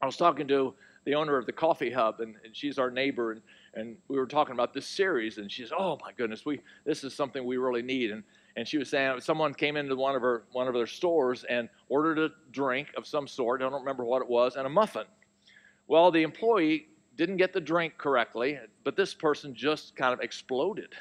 I 0.00 0.06
was 0.06 0.16
talking 0.16 0.46
to 0.48 0.74
the 1.04 1.14
owner 1.14 1.38
of 1.38 1.46
the 1.46 1.52
coffee 1.52 1.90
hub, 1.90 2.20
and, 2.20 2.34
and 2.44 2.54
she's 2.54 2.78
our 2.78 2.90
neighbor, 2.90 3.32
and, 3.32 3.40
and 3.74 3.96
we 4.08 4.18
were 4.18 4.26
talking 4.26 4.54
about 4.54 4.74
this 4.74 4.86
series, 4.86 5.38
and 5.38 5.50
she 5.50 5.62
says, 5.62 5.72
"Oh 5.76 5.98
my 6.02 6.12
goodness, 6.12 6.44
we 6.44 6.60
this 6.84 7.04
is 7.04 7.14
something 7.14 7.44
we 7.44 7.56
really 7.56 7.82
need." 7.82 8.10
And 8.10 8.22
and 8.56 8.66
she 8.66 8.78
was 8.78 8.90
saying 8.90 9.20
someone 9.20 9.54
came 9.54 9.76
into 9.76 9.94
one 9.96 10.16
of 10.16 10.22
her 10.22 10.44
one 10.52 10.66
of 10.66 10.74
their 10.74 10.86
stores 10.86 11.44
and 11.48 11.68
ordered 11.88 12.18
a 12.18 12.30
drink 12.50 12.88
of 12.96 13.06
some 13.06 13.28
sort. 13.28 13.62
I 13.62 13.64
don't 13.64 13.80
remember 13.80 14.04
what 14.04 14.22
it 14.22 14.28
was, 14.28 14.56
and 14.56 14.66
a 14.66 14.70
muffin. 14.70 15.04
Well, 15.88 16.10
the 16.10 16.22
employee 16.22 16.88
didn't 17.16 17.36
get 17.36 17.52
the 17.52 17.60
drink 17.60 17.96
correctly, 17.96 18.58
but 18.82 18.96
this 18.96 19.14
person 19.14 19.54
just 19.54 19.94
kind 19.96 20.12
of 20.12 20.20
exploded 20.20 20.94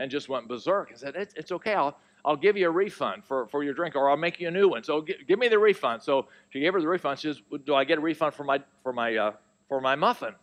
and 0.00 0.10
just 0.10 0.28
went 0.28 0.48
berserk 0.48 0.90
and 0.90 0.98
said, 0.98 1.14
"It's, 1.14 1.34
it's 1.34 1.52
okay. 1.52 1.74
I'll 1.74 1.96
I'll 2.28 2.36
give 2.36 2.58
you 2.58 2.68
a 2.68 2.70
refund 2.70 3.24
for, 3.24 3.46
for 3.46 3.64
your 3.64 3.72
drink, 3.72 3.96
or 3.96 4.10
I'll 4.10 4.16
make 4.18 4.38
you 4.38 4.48
a 4.48 4.50
new 4.50 4.68
one. 4.68 4.84
So 4.84 5.00
give, 5.00 5.16
give 5.26 5.38
me 5.38 5.48
the 5.48 5.58
refund. 5.58 6.02
So 6.02 6.26
she 6.50 6.60
gave 6.60 6.74
her 6.74 6.80
the 6.80 6.86
refund. 6.86 7.18
She 7.18 7.28
says, 7.28 7.40
Do 7.64 7.74
I 7.74 7.84
get 7.84 7.96
a 7.96 8.02
refund 8.02 8.34
for 8.34 8.44
my 8.44 8.60
for 8.82 8.92
my 8.92 9.16
uh, 9.16 9.32
for 9.66 9.80
my 9.80 9.96
muffin? 9.96 10.34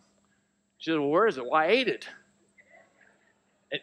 She 0.78 0.90
said, 0.90 0.98
Well, 0.98 1.10
where 1.10 1.28
is 1.28 1.38
it? 1.38 1.44
Well, 1.44 1.54
I 1.54 1.66
ate 1.66 1.86
it. 1.86 2.08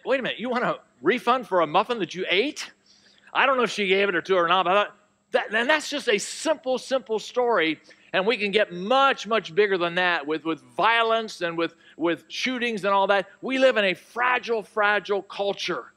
Wait 0.05 0.19
a 0.19 0.23
minute, 0.23 0.37
you 0.37 0.49
want 0.49 0.65
a 0.65 0.79
refund 1.01 1.47
for 1.47 1.61
a 1.61 1.67
muffin 1.67 1.99
that 1.99 2.13
you 2.13 2.25
ate? 2.29 2.69
I 3.33 3.45
don't 3.45 3.55
know 3.55 3.63
if 3.63 3.71
she 3.71 3.87
gave 3.87 4.09
it 4.09 4.25
to 4.25 4.35
her 4.35 4.45
or 4.45 4.47
not, 4.49 4.65
but 4.65 4.71
I 4.71 4.83
thought, 4.83 4.95
that, 5.31 5.53
and 5.53 5.69
that's 5.69 5.89
just 5.89 6.09
a 6.09 6.17
simple, 6.17 6.77
simple 6.77 7.19
story. 7.19 7.79
And 8.11 8.27
we 8.27 8.37
can 8.37 8.51
get 8.51 8.71
much, 8.71 9.27
much 9.27 9.55
bigger 9.55 9.77
than 9.77 9.95
that 9.95 10.25
with, 10.25 10.45
with 10.45 10.61
violence 10.61 11.41
and 11.41 11.57
with, 11.57 11.73
with 11.97 12.25
shootings 12.27 12.85
and 12.85 12.93
all 12.93 13.07
that. 13.07 13.27
We 13.41 13.57
live 13.57 13.75
in 13.77 13.85
a 13.85 13.93
fragile, 13.93 14.61
fragile 14.61 15.23
culture. 15.23 15.93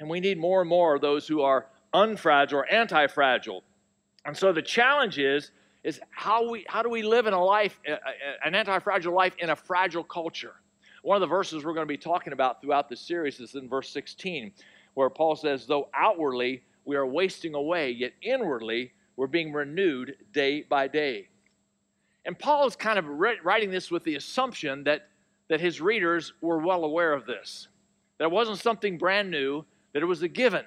And 0.00 0.08
we 0.08 0.18
need 0.18 0.38
more 0.38 0.62
and 0.62 0.68
more 0.68 0.96
of 0.96 1.02
those 1.02 1.28
who 1.28 1.42
are 1.42 1.66
unfragile 1.94 2.54
or 2.54 2.72
anti-fragile. 2.72 3.62
And 4.24 4.36
so 4.36 4.52
the 4.52 4.62
challenge 4.62 5.18
is, 5.18 5.52
is 5.84 6.00
how, 6.10 6.50
we, 6.50 6.64
how 6.68 6.82
do 6.82 6.88
we 6.88 7.02
live 7.02 7.26
in 7.26 7.34
a 7.34 7.42
life, 7.42 7.78
an 8.44 8.54
anti-fragile 8.54 9.14
life 9.14 9.34
in 9.38 9.50
a 9.50 9.56
fragile 9.56 10.04
culture? 10.04 10.54
One 11.02 11.16
of 11.16 11.20
the 11.20 11.26
verses 11.26 11.64
we're 11.64 11.74
going 11.74 11.86
to 11.86 11.92
be 11.92 11.96
talking 11.96 12.32
about 12.32 12.60
throughout 12.60 12.88
this 12.88 13.00
series 13.00 13.40
is 13.40 13.54
in 13.54 13.68
verse 13.68 13.90
16, 13.90 14.52
where 14.94 15.08
Paul 15.10 15.36
says, 15.36 15.66
Though 15.66 15.88
outwardly 15.94 16.62
we 16.84 16.96
are 16.96 17.06
wasting 17.06 17.54
away, 17.54 17.90
yet 17.90 18.12
inwardly 18.22 18.92
we're 19.16 19.26
being 19.26 19.52
renewed 19.52 20.16
day 20.32 20.62
by 20.62 20.88
day. 20.88 21.28
And 22.24 22.38
Paul 22.38 22.66
is 22.66 22.76
kind 22.76 22.98
of 22.98 23.06
writing 23.06 23.70
this 23.70 23.90
with 23.90 24.04
the 24.04 24.16
assumption 24.16 24.84
that, 24.84 25.08
that 25.48 25.60
his 25.60 25.80
readers 25.80 26.34
were 26.40 26.58
well 26.58 26.84
aware 26.84 27.12
of 27.12 27.26
this, 27.26 27.68
that 28.18 28.24
it 28.24 28.30
wasn't 28.30 28.58
something 28.58 28.98
brand 28.98 29.30
new, 29.30 29.64
that 29.92 30.02
it 30.02 30.06
was 30.06 30.22
a 30.22 30.28
given. 30.28 30.64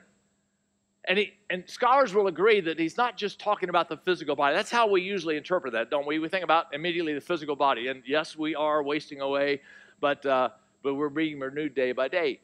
And, 1.05 1.17
he, 1.17 1.33
and 1.49 1.63
scholars 1.67 2.13
will 2.13 2.27
agree 2.27 2.61
that 2.61 2.79
he's 2.79 2.95
not 2.95 3.17
just 3.17 3.39
talking 3.39 3.67
about 3.69 3.89
the 3.89 3.97
physical 3.97 4.35
body. 4.35 4.55
That's 4.55 4.71
how 4.71 4.87
we 4.87 5.01
usually 5.01 5.35
interpret 5.35 5.73
that, 5.73 5.89
don't 5.89 6.07
we? 6.07 6.19
We 6.19 6.29
think 6.29 6.45
about 6.45 6.67
immediately 6.73 7.13
the 7.13 7.21
physical 7.21 7.57
body. 7.57 7.89
And 7.89 8.03
yes, 8.05 8.37
we 8.37 8.55
are 8.55 8.81
wasting 8.81 9.19
away, 9.19 9.61
but, 9.99 10.25
uh, 10.25 10.49
but 10.81 10.93
we're 10.93 11.09
being 11.09 11.39
renewed 11.39 11.75
day 11.75 11.91
by 11.91 12.07
day. 12.07 12.39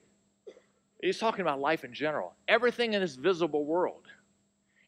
He's 1.02 1.18
talking 1.18 1.42
about 1.42 1.62
life 1.62 1.86
in 1.86 1.94
general, 1.94 2.34
everything 2.50 2.94
in 2.94 3.02
this 3.02 3.16
visible 3.16 3.64
world. 3.64 4.08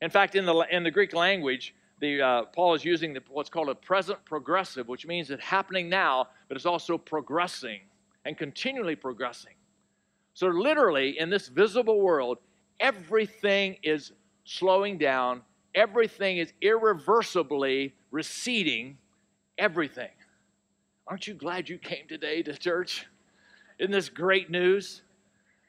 In 0.01 0.10
fact, 0.10 0.36
in 0.36 0.45
the, 0.45 0.67
in 0.69 0.83
the 0.83 0.91
Greek 0.91 1.13
language, 1.13 1.74
the, 2.01 2.21
uh, 2.21 2.43
Paul 2.45 2.74
is 2.74 2.83
using 2.83 3.13
the, 3.13 3.21
what's 3.29 3.50
called 3.50 3.69
a 3.69 3.75
present 3.75 4.24
progressive, 4.25 4.89
which 4.89 5.07
means 5.07 5.29
it's 5.29 5.41
happening 5.41 5.88
now, 5.88 6.27
but 6.50 6.57
it's 6.57 6.65
also 6.65 6.98
progressing 6.98 7.79
and 8.25 8.38
continually 8.38 8.95
progressing. 8.95 9.53
So, 10.33 10.47
literally, 10.47 11.19
in 11.19 11.29
this 11.29 11.47
visible 11.50 12.01
world, 12.01 12.38
everything 12.79 13.77
is 13.83 14.13
slowing 14.45 14.97
down, 14.97 15.41
everything 15.75 16.38
is 16.38 16.53
irreversibly 16.61 17.93
receding, 18.11 18.97
everything. 19.57 20.09
Aren't 21.07 21.27
you 21.27 21.33
glad 21.33 21.67
you 21.67 21.77
came 21.77 22.07
today 22.07 22.41
to 22.43 22.53
church? 22.53 23.05
Isn't 23.77 23.91
this 23.91 24.09
great 24.09 24.50
news? 24.50 25.01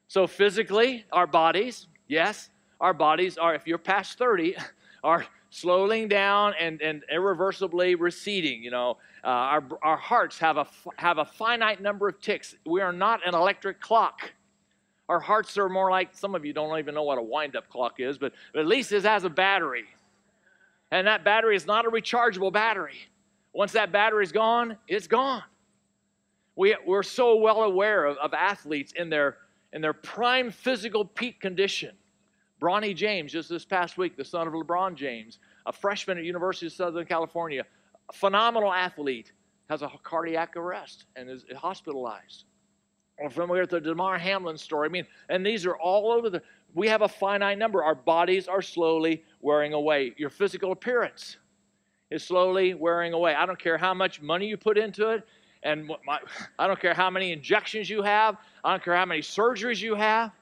So, 0.09 0.27
physically, 0.27 1.05
our 1.11 1.27
bodies, 1.27 1.89
yes, 2.07 2.51
our 2.81 2.95
bodies 2.95 3.39
are, 3.39 3.55
if 3.55 3.67
you're 3.67 3.79
past 3.79 4.19
30, 4.19 4.57
are 5.05 5.27
slowing 5.51 6.09
down 6.09 6.55
and, 6.59 6.81
and 6.81 7.03
irreversibly 7.11 7.95
receding. 7.95 8.63
You 8.63 8.71
know, 8.71 8.97
uh, 9.25 9.27
our, 9.27 9.65
our 9.83 9.97
hearts 9.97 10.39
have 10.39 10.57
a, 10.57 10.67
have 10.97 11.19
a 11.19 11.25
finite 11.25 11.81
number 11.81 12.09
of 12.09 12.21
ticks. 12.21 12.55
We 12.65 12.81
are 12.81 12.93
not 12.93 13.27
an 13.27 13.35
electric 13.35 13.81
clock. 13.81 14.33
Our 15.09 15.21
hearts 15.21 15.59
are 15.59 15.69
more 15.69 15.91
like 15.91 16.15
some 16.15 16.35
of 16.35 16.45
you 16.45 16.53
don't 16.53 16.79
even 16.79 16.95
know 16.95 17.03
what 17.03 17.19
a 17.19 17.23
wind 17.23 17.57
up 17.57 17.69
clock 17.69 17.95
is, 17.99 18.19
but, 18.19 18.33
at 18.57 18.67
least 18.67 18.93
it 18.93 19.03
has 19.03 19.25
a 19.25 19.31
battery. 19.31 19.85
And 20.91 21.07
that 21.07 21.25
battery 21.25 21.57
is 21.57 21.67
not 21.67 21.87
a 21.87 21.91
rechargeable 21.91 22.53
battery. 22.53 22.97
Once 23.53 23.73
that 23.73 23.93
battery's 23.93 24.33
gone, 24.33 24.77
it's 24.89 25.07
gone. 25.07 25.43
We, 26.55 26.77
we're 26.87 27.03
so 27.03 27.37
well 27.37 27.63
aware 27.63 28.05
of, 28.05 28.17
of 28.19 28.35
athletes 28.35 28.93
in 28.97 29.11
their 29.11 29.39
in 29.73 29.81
their 29.81 29.95
prime 29.95 30.51
physical 30.51 31.05
peak 31.05 31.41
condition. 31.41 31.97
Bronny 32.61 32.95
James, 32.95 33.33
just 33.33 33.49
this 33.49 33.65
past 33.65 33.99
week, 33.99 34.17
the 34.17 34.25
son 34.25 34.47
of 34.47 34.53
LeBron 34.53 34.95
James, 34.95 35.39
a 35.67 35.73
freshman 35.73 36.19
at 36.19 36.25
University 36.25 36.67
of 36.67 36.73
Southern 36.73 37.07
California, 37.07 37.65
phenomenal 38.13 38.73
athlete, 38.73 39.33
has 39.71 39.83
a 39.83 39.91
cardiac 40.03 40.57
arrest 40.57 41.07
and 41.17 41.31
is 41.31 41.45
hospitalized. 41.57 42.45
Or 43.19 43.31
familiar 43.31 43.63
with 43.63 43.71
the 43.71 43.81
Damar 43.81 44.19
Hamlin 44.19 44.59
story. 44.59 44.89
I 44.89 44.91
mean, 44.91 45.07
and 45.29 45.45
these 45.45 45.67
are 45.67 45.77
all 45.77 46.11
over 46.11 46.31
the. 46.31 46.43
We 46.75 46.89
have 46.89 47.03
a 47.03 47.09
finite 47.09 47.59
number. 47.59 47.85
Our 47.85 47.95
bodies 47.95 48.49
are 48.49 48.63
slowly 48.63 49.23
wearing 49.41 49.75
away. 49.75 50.15
Your 50.17 50.31
physical 50.31 50.73
appearance 50.73 51.37
is 52.11 52.25
slowly 52.25 52.75
wearing 52.75 53.13
away. 53.13 53.35
I 53.35 53.45
don't 53.47 53.59
care 53.59 53.77
how 53.77 53.93
much 53.95 54.23
money 54.23 54.47
you 54.47 54.57
put 54.57 54.79
into 54.79 55.11
it 55.11 55.25
and 55.63 55.91
my, 56.05 56.19
I 56.59 56.67
don't 56.67 56.81
care 56.81 56.95
how 56.95 57.11
many 57.11 57.33
injections 57.33 57.89
you 57.89 58.03
have, 58.03 58.37
I 58.65 58.71
don't 58.71 58.83
care 58.83 58.97
how 58.97 59.07
many 59.07 59.21
surgeries 59.21 59.81
you 59.81 59.95
have. 59.95 60.33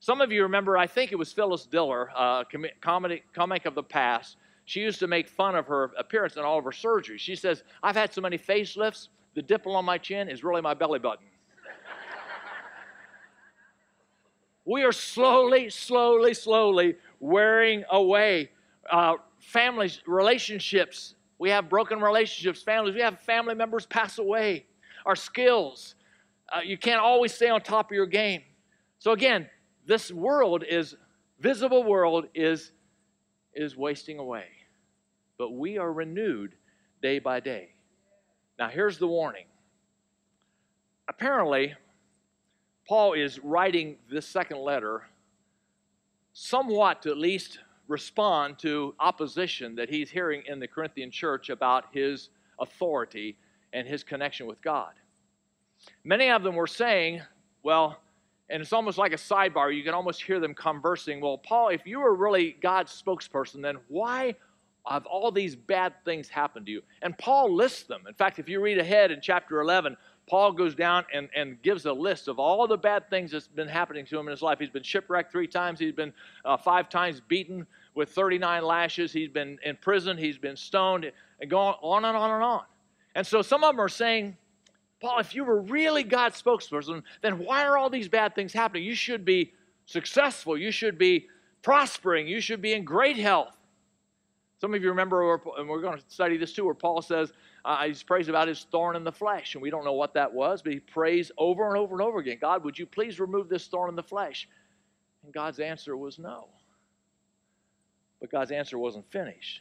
Some 0.00 0.20
of 0.20 0.32
you 0.32 0.42
remember, 0.42 0.76
I 0.76 0.86
think 0.86 1.12
it 1.12 1.16
was 1.16 1.32
Phyllis 1.32 1.64
Diller, 1.66 2.10
uh, 2.14 2.44
comedy, 2.80 3.22
comic 3.32 3.64
of 3.64 3.74
the 3.74 3.82
past. 3.82 4.36
She 4.66 4.80
used 4.80 4.98
to 5.00 5.06
make 5.06 5.28
fun 5.28 5.56
of 5.56 5.66
her 5.66 5.92
appearance 5.98 6.36
and 6.36 6.44
all 6.44 6.58
of 6.58 6.64
her 6.64 6.70
surgeries. 6.70 7.20
She 7.20 7.36
says, 7.36 7.62
I've 7.82 7.96
had 7.96 8.12
so 8.12 8.20
many 8.20 8.36
facelifts, 8.36 9.08
the 9.34 9.42
dimple 9.42 9.76
on 9.76 9.84
my 9.84 9.98
chin 9.98 10.28
is 10.28 10.44
really 10.44 10.60
my 10.60 10.74
belly 10.74 10.98
button. 10.98 11.26
We 14.64 14.82
are 14.82 14.92
slowly, 14.92 15.68
slowly, 15.70 16.34
slowly 16.34 16.96
wearing 17.20 17.84
away. 17.90 18.50
Uh, 18.90 19.14
families, 19.38 20.00
relationships, 20.06 21.14
we 21.38 21.50
have 21.50 21.68
broken 21.68 22.00
relationships, 22.00 22.62
families. 22.62 22.94
We 22.94 23.02
have 23.02 23.20
family 23.20 23.54
members 23.54 23.86
pass 23.86 24.18
away. 24.18 24.66
Our 25.04 25.16
skills. 25.16 25.94
Uh, 26.50 26.60
you 26.60 26.78
can't 26.78 27.00
always 27.00 27.34
stay 27.34 27.48
on 27.48 27.60
top 27.60 27.90
of 27.90 27.94
your 27.94 28.06
game. 28.06 28.42
So 28.98 29.12
again, 29.12 29.48
this 29.86 30.10
world 30.10 30.64
is 30.66 30.96
visible 31.40 31.84
world 31.84 32.26
is 32.34 32.72
is 33.54 33.76
wasting 33.76 34.18
away. 34.18 34.46
But 35.36 35.52
we 35.52 35.78
are 35.78 35.92
renewed 35.92 36.54
day 37.02 37.18
by 37.18 37.40
day. 37.40 37.70
Now 38.58 38.68
here's 38.68 38.98
the 38.98 39.06
warning. 39.06 39.44
Apparently, 41.08 41.74
Paul 42.86 43.14
is 43.14 43.38
writing 43.38 43.96
this 44.10 44.26
second 44.26 44.58
letter 44.58 45.02
somewhat 46.32 47.02
to 47.02 47.10
at 47.10 47.18
least 47.18 47.58
respond 47.88 48.58
to 48.58 48.94
opposition 49.00 49.74
that 49.76 49.88
he's 49.88 50.10
hearing 50.10 50.42
in 50.46 50.58
the 50.58 50.68
Corinthian 50.68 51.10
church 51.10 51.48
about 51.48 51.86
his 51.92 52.30
authority 52.58 53.36
and 53.72 53.86
his 53.86 54.02
connection 54.02 54.46
with 54.46 54.60
God. 54.62 54.92
Many 56.02 56.30
of 56.30 56.42
them 56.42 56.54
were 56.54 56.66
saying, 56.66 57.22
well, 57.62 58.00
and 58.50 58.60
it's 58.60 58.72
almost 58.72 58.98
like 58.98 59.12
a 59.12 59.16
sidebar. 59.16 59.74
You 59.74 59.82
can 59.82 59.94
almost 59.94 60.22
hear 60.22 60.38
them 60.38 60.54
conversing. 60.54 61.20
Well, 61.20 61.38
Paul, 61.38 61.68
if 61.68 61.86
you 61.86 62.00
were 62.00 62.14
really 62.14 62.56
God's 62.60 63.02
spokesperson, 63.02 63.62
then 63.62 63.76
why 63.88 64.34
have 64.86 65.06
all 65.06 65.30
these 65.30 65.56
bad 65.56 65.94
things 66.04 66.28
happened 66.28 66.66
to 66.66 66.72
you? 66.72 66.82
And 67.02 67.16
Paul 67.16 67.54
lists 67.54 67.84
them. 67.84 68.02
In 68.06 68.14
fact, 68.14 68.38
if 68.38 68.48
you 68.48 68.60
read 68.60 68.78
ahead 68.78 69.10
in 69.10 69.20
chapter 69.20 69.60
11, 69.60 69.96
Paul 70.26 70.52
goes 70.52 70.74
down 70.74 71.04
and, 71.12 71.28
and 71.36 71.60
gives 71.62 71.84
a 71.84 71.92
list 71.92 72.28
of 72.28 72.38
all 72.38 72.66
the 72.66 72.78
bad 72.78 73.08
things 73.10 73.30
that's 73.30 73.46
been 73.46 73.68
happening 73.68 74.06
to 74.06 74.18
him 74.18 74.26
in 74.26 74.30
his 74.30 74.42
life. 74.42 74.58
He's 74.58 74.70
been 74.70 74.82
shipwrecked 74.82 75.30
three 75.30 75.46
times, 75.46 75.78
he's 75.78 75.92
been 75.92 76.12
uh, 76.44 76.56
five 76.56 76.88
times 76.88 77.20
beaten 77.20 77.66
with 77.94 78.10
39 78.10 78.64
lashes, 78.64 79.12
he's 79.12 79.28
been 79.28 79.58
in 79.64 79.76
prison, 79.76 80.16
he's 80.16 80.38
been 80.38 80.56
stoned, 80.56 81.10
and 81.40 81.50
going 81.50 81.74
on 81.82 82.04
and 82.04 82.16
on 82.16 82.30
and 82.30 82.42
on. 82.42 82.64
And 83.14 83.26
so 83.26 83.42
some 83.42 83.62
of 83.62 83.74
them 83.74 83.80
are 83.80 83.88
saying, 83.88 84.36
Paul, 85.00 85.18
if 85.20 85.34
you 85.34 85.44
were 85.44 85.60
really 85.60 86.02
God's 86.02 86.40
spokesperson, 86.40 87.02
then 87.20 87.38
why 87.38 87.64
are 87.64 87.76
all 87.76 87.90
these 87.90 88.08
bad 88.08 88.34
things 88.34 88.52
happening? 88.52 88.84
You 88.84 88.94
should 88.94 89.24
be 89.24 89.52
successful, 89.86 90.56
you 90.56 90.70
should 90.70 90.96
be 90.96 91.28
prospering, 91.62 92.26
you 92.26 92.40
should 92.40 92.62
be 92.62 92.72
in 92.72 92.84
great 92.84 93.16
health. 93.16 93.54
Some 94.64 94.72
of 94.72 94.82
you 94.82 94.88
remember, 94.88 95.38
and 95.58 95.68
we're 95.68 95.82
going 95.82 95.98
to 95.98 96.04
study 96.08 96.38
this 96.38 96.54
too, 96.54 96.64
where 96.64 96.72
Paul 96.72 97.02
says, 97.02 97.34
uh, 97.66 97.84
he 97.84 97.92
prays 98.02 98.28
about 98.28 98.48
his 98.48 98.66
thorn 98.72 98.96
in 98.96 99.04
the 99.04 99.12
flesh, 99.12 99.54
and 99.54 99.60
we 99.60 99.68
don't 99.68 99.84
know 99.84 99.92
what 99.92 100.14
that 100.14 100.32
was, 100.32 100.62
but 100.62 100.72
he 100.72 100.80
prays 100.80 101.30
over 101.36 101.68
and 101.68 101.76
over 101.76 101.94
and 101.94 102.00
over 102.00 102.18
again 102.18 102.38
God, 102.40 102.64
would 102.64 102.78
you 102.78 102.86
please 102.86 103.20
remove 103.20 103.50
this 103.50 103.66
thorn 103.66 103.90
in 103.90 103.94
the 103.94 104.02
flesh? 104.02 104.48
And 105.22 105.34
God's 105.34 105.58
answer 105.58 105.98
was 105.98 106.18
no. 106.18 106.48
But 108.22 108.30
God's 108.30 108.52
answer 108.52 108.78
wasn't 108.78 109.04
finished. 109.12 109.60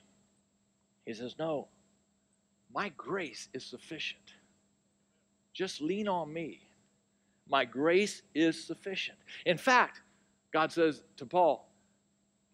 He 1.06 1.14
says, 1.14 1.36
No, 1.38 1.68
my 2.74 2.88
grace 2.96 3.50
is 3.54 3.66
sufficient. 3.66 4.32
Just 5.52 5.82
lean 5.82 6.08
on 6.08 6.32
me. 6.32 6.62
My 7.50 7.66
grace 7.66 8.22
is 8.34 8.64
sufficient. 8.66 9.18
In 9.46 9.58
fact, 9.58 10.00
God 10.54 10.72
says 10.72 11.04
to 11.18 11.26
Paul, 11.26 11.73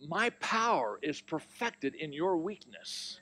My 0.08 0.29
power 0.39 1.00
is 1.01 1.22
perfected 1.22 1.96
in 1.96 2.13
your 2.13 2.38
weakness 2.38 3.20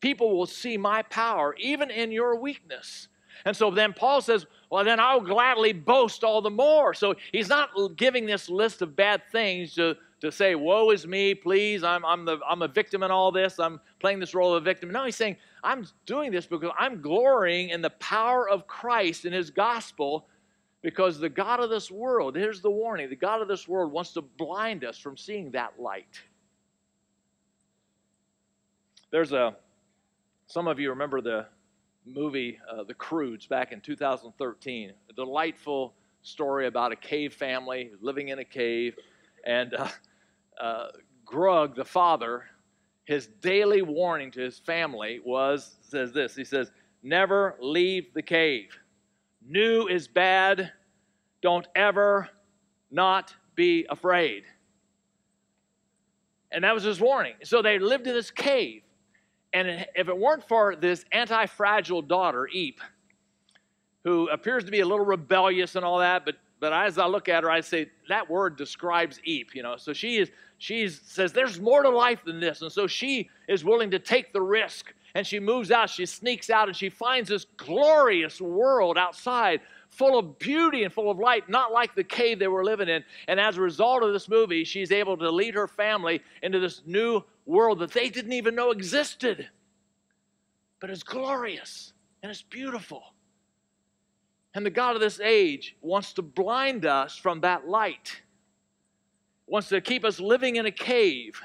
people 0.00 0.36
will 0.36 0.46
see 0.46 0.76
my 0.76 1.02
power 1.02 1.54
even 1.58 1.90
in 1.90 2.10
your 2.10 2.36
weakness. 2.36 3.08
And 3.44 3.56
so 3.56 3.70
then 3.70 3.92
Paul 3.92 4.20
says, 4.20 4.46
Well, 4.70 4.84
then 4.84 5.00
I'll 5.00 5.20
gladly 5.20 5.72
boast 5.72 6.24
all 6.24 6.42
the 6.42 6.50
more. 6.50 6.92
So 6.94 7.14
he's 7.32 7.48
not 7.48 7.70
giving 7.96 8.26
this 8.26 8.48
list 8.50 8.82
of 8.82 8.96
bad 8.96 9.22
things 9.30 9.74
to, 9.74 9.96
to 10.20 10.32
say, 10.32 10.54
Woe 10.54 10.90
is 10.90 11.06
me, 11.06 11.34
please, 11.34 11.84
I'm, 11.84 12.04
I'm, 12.04 12.24
the, 12.24 12.38
I'm 12.48 12.62
a 12.62 12.68
victim 12.68 13.02
in 13.02 13.10
all 13.10 13.30
this, 13.32 13.58
I'm 13.58 13.80
playing 13.98 14.20
this 14.20 14.34
role 14.34 14.54
of 14.54 14.62
a 14.62 14.64
victim. 14.64 14.90
No, 14.90 15.04
he's 15.04 15.16
saying, 15.16 15.36
I'm 15.62 15.86
doing 16.06 16.32
this 16.32 16.46
because 16.46 16.72
I'm 16.78 17.00
glorying 17.00 17.70
in 17.70 17.80
the 17.80 17.90
power 17.90 18.48
of 18.48 18.66
Christ 18.66 19.24
and 19.24 19.34
his 19.34 19.50
gospel 19.50 20.26
because 20.82 21.18
the 21.18 21.28
God 21.28 21.60
of 21.60 21.70
this 21.70 21.90
world, 21.90 22.36
here's 22.36 22.60
the 22.60 22.70
warning 22.70 23.08
the 23.10 23.16
God 23.16 23.42
of 23.42 23.48
this 23.48 23.68
world 23.68 23.92
wants 23.92 24.12
to 24.12 24.22
blind 24.22 24.84
us 24.84 24.98
from 24.98 25.16
seeing 25.16 25.50
that 25.52 25.78
light. 25.78 26.20
There's 29.10 29.32
a, 29.32 29.56
some 30.46 30.68
of 30.68 30.78
you 30.78 30.90
remember 30.90 31.20
the 31.20 31.46
movie 32.06 32.58
uh, 32.70 32.84
The 32.84 32.94
Croods 32.94 33.46
back 33.46 33.72
in 33.72 33.80
2013, 33.80 34.92
a 35.08 35.12
delightful 35.12 35.94
story 36.22 36.66
about 36.66 36.92
a 36.92 36.96
cave 36.96 37.34
family 37.34 37.90
living 38.00 38.28
in 38.28 38.38
a 38.38 38.44
cave. 38.44 38.96
And 39.44 39.74
uh, 39.74 39.88
uh, 40.60 40.88
Grug, 41.26 41.74
the 41.74 41.84
father, 41.84 42.44
his 43.04 43.26
daily 43.40 43.82
warning 43.82 44.30
to 44.32 44.40
his 44.40 44.58
family 44.58 45.20
was 45.24 45.76
says 45.80 46.12
this 46.12 46.36
he 46.36 46.44
says 46.44 46.70
never 47.02 47.56
leave 47.60 48.12
the 48.14 48.22
cave 48.22 48.78
new 49.46 49.86
is 49.86 50.08
bad. 50.08 50.72
Don't 51.42 51.66
ever 51.74 52.28
not 52.90 53.34
be 53.54 53.86
afraid. 53.88 54.44
And 56.52 56.64
that 56.64 56.74
was 56.74 56.82
his 56.82 57.00
warning. 57.00 57.34
So 57.44 57.62
they 57.62 57.78
lived 57.78 58.06
in 58.06 58.14
this 58.14 58.30
cave. 58.30 58.82
And 59.52 59.86
if 59.94 60.08
it 60.08 60.16
weren't 60.16 60.46
for 60.46 60.76
this 60.76 61.04
anti-fragile 61.12 62.02
daughter 62.02 62.48
eep 62.52 62.80
who 64.04 64.28
appears 64.28 64.64
to 64.64 64.70
be 64.70 64.80
a 64.80 64.86
little 64.86 65.04
rebellious 65.04 65.76
and 65.76 65.84
all 65.84 65.98
that 65.98 66.24
but 66.24 66.36
but 66.60 66.74
as 66.74 66.98
I 66.98 67.06
look 67.06 67.28
at 67.28 67.42
her, 67.42 67.50
I 67.50 67.62
say 67.62 67.90
that 68.08 68.28
word 68.28 68.56
describes 68.56 69.18
Eep, 69.24 69.54
you 69.54 69.62
know. 69.62 69.76
So 69.78 69.94
she 69.94 70.18
is, 70.18 70.30
she 70.58 70.88
says 70.88 71.32
there's 71.32 71.58
more 71.58 71.82
to 71.82 71.88
life 71.88 72.22
than 72.24 72.38
this, 72.38 72.60
and 72.60 72.70
so 72.70 72.86
she 72.86 73.30
is 73.48 73.64
willing 73.64 73.90
to 73.92 73.98
take 73.98 74.32
the 74.34 74.42
risk, 74.42 74.92
and 75.14 75.26
she 75.26 75.40
moves 75.40 75.70
out. 75.70 75.90
She 75.90 76.06
sneaks 76.06 76.50
out, 76.50 76.68
and 76.68 76.76
she 76.76 76.88
finds 76.88 77.28
this 77.28 77.46
glorious 77.56 78.40
world 78.40 78.98
outside, 78.98 79.60
full 79.88 80.18
of 80.18 80.38
beauty 80.38 80.84
and 80.84 80.92
full 80.92 81.10
of 81.10 81.18
light, 81.18 81.48
not 81.48 81.72
like 81.72 81.94
the 81.94 82.04
cave 82.04 82.38
they 82.38 82.48
were 82.48 82.64
living 82.64 82.88
in. 82.88 83.04
And 83.28 83.40
as 83.40 83.56
a 83.56 83.60
result 83.60 84.02
of 84.02 84.12
this 84.12 84.28
movie, 84.28 84.64
she's 84.64 84.92
able 84.92 85.16
to 85.16 85.30
lead 85.30 85.54
her 85.54 85.66
family 85.66 86.22
into 86.42 86.60
this 86.60 86.82
new 86.86 87.22
world 87.46 87.80
that 87.80 87.92
they 87.92 88.08
didn't 88.08 88.32
even 88.32 88.54
know 88.54 88.70
existed, 88.70 89.48
but 90.80 90.90
it's 90.90 91.02
glorious 91.02 91.92
and 92.22 92.30
it's 92.30 92.42
beautiful. 92.42 93.02
And 94.54 94.64
the 94.66 94.70
God 94.70 94.94
of 94.94 95.00
this 95.00 95.20
age 95.20 95.76
wants 95.80 96.12
to 96.14 96.22
blind 96.22 96.84
us 96.84 97.16
from 97.16 97.40
that 97.40 97.68
light, 97.68 98.22
wants 99.46 99.68
to 99.68 99.80
keep 99.80 100.04
us 100.04 100.20
living 100.20 100.56
in 100.56 100.66
a 100.66 100.70
cave, 100.70 101.40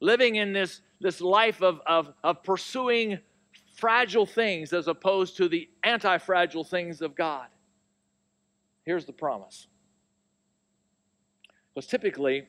living 0.00 0.36
in 0.36 0.52
this, 0.52 0.80
this 1.04 1.20
life 1.20 1.60
of, 1.60 1.82
of, 1.86 2.14
of 2.24 2.42
pursuing 2.42 3.18
fragile 3.76 4.24
things 4.24 4.72
as 4.72 4.88
opposed 4.88 5.36
to 5.36 5.50
the 5.50 5.68
anti 5.82 6.16
fragile 6.16 6.64
things 6.64 7.02
of 7.02 7.14
God. 7.14 7.46
Here's 8.84 9.04
the 9.04 9.12
promise. 9.12 9.66
Because 11.74 11.86
typically, 11.86 12.48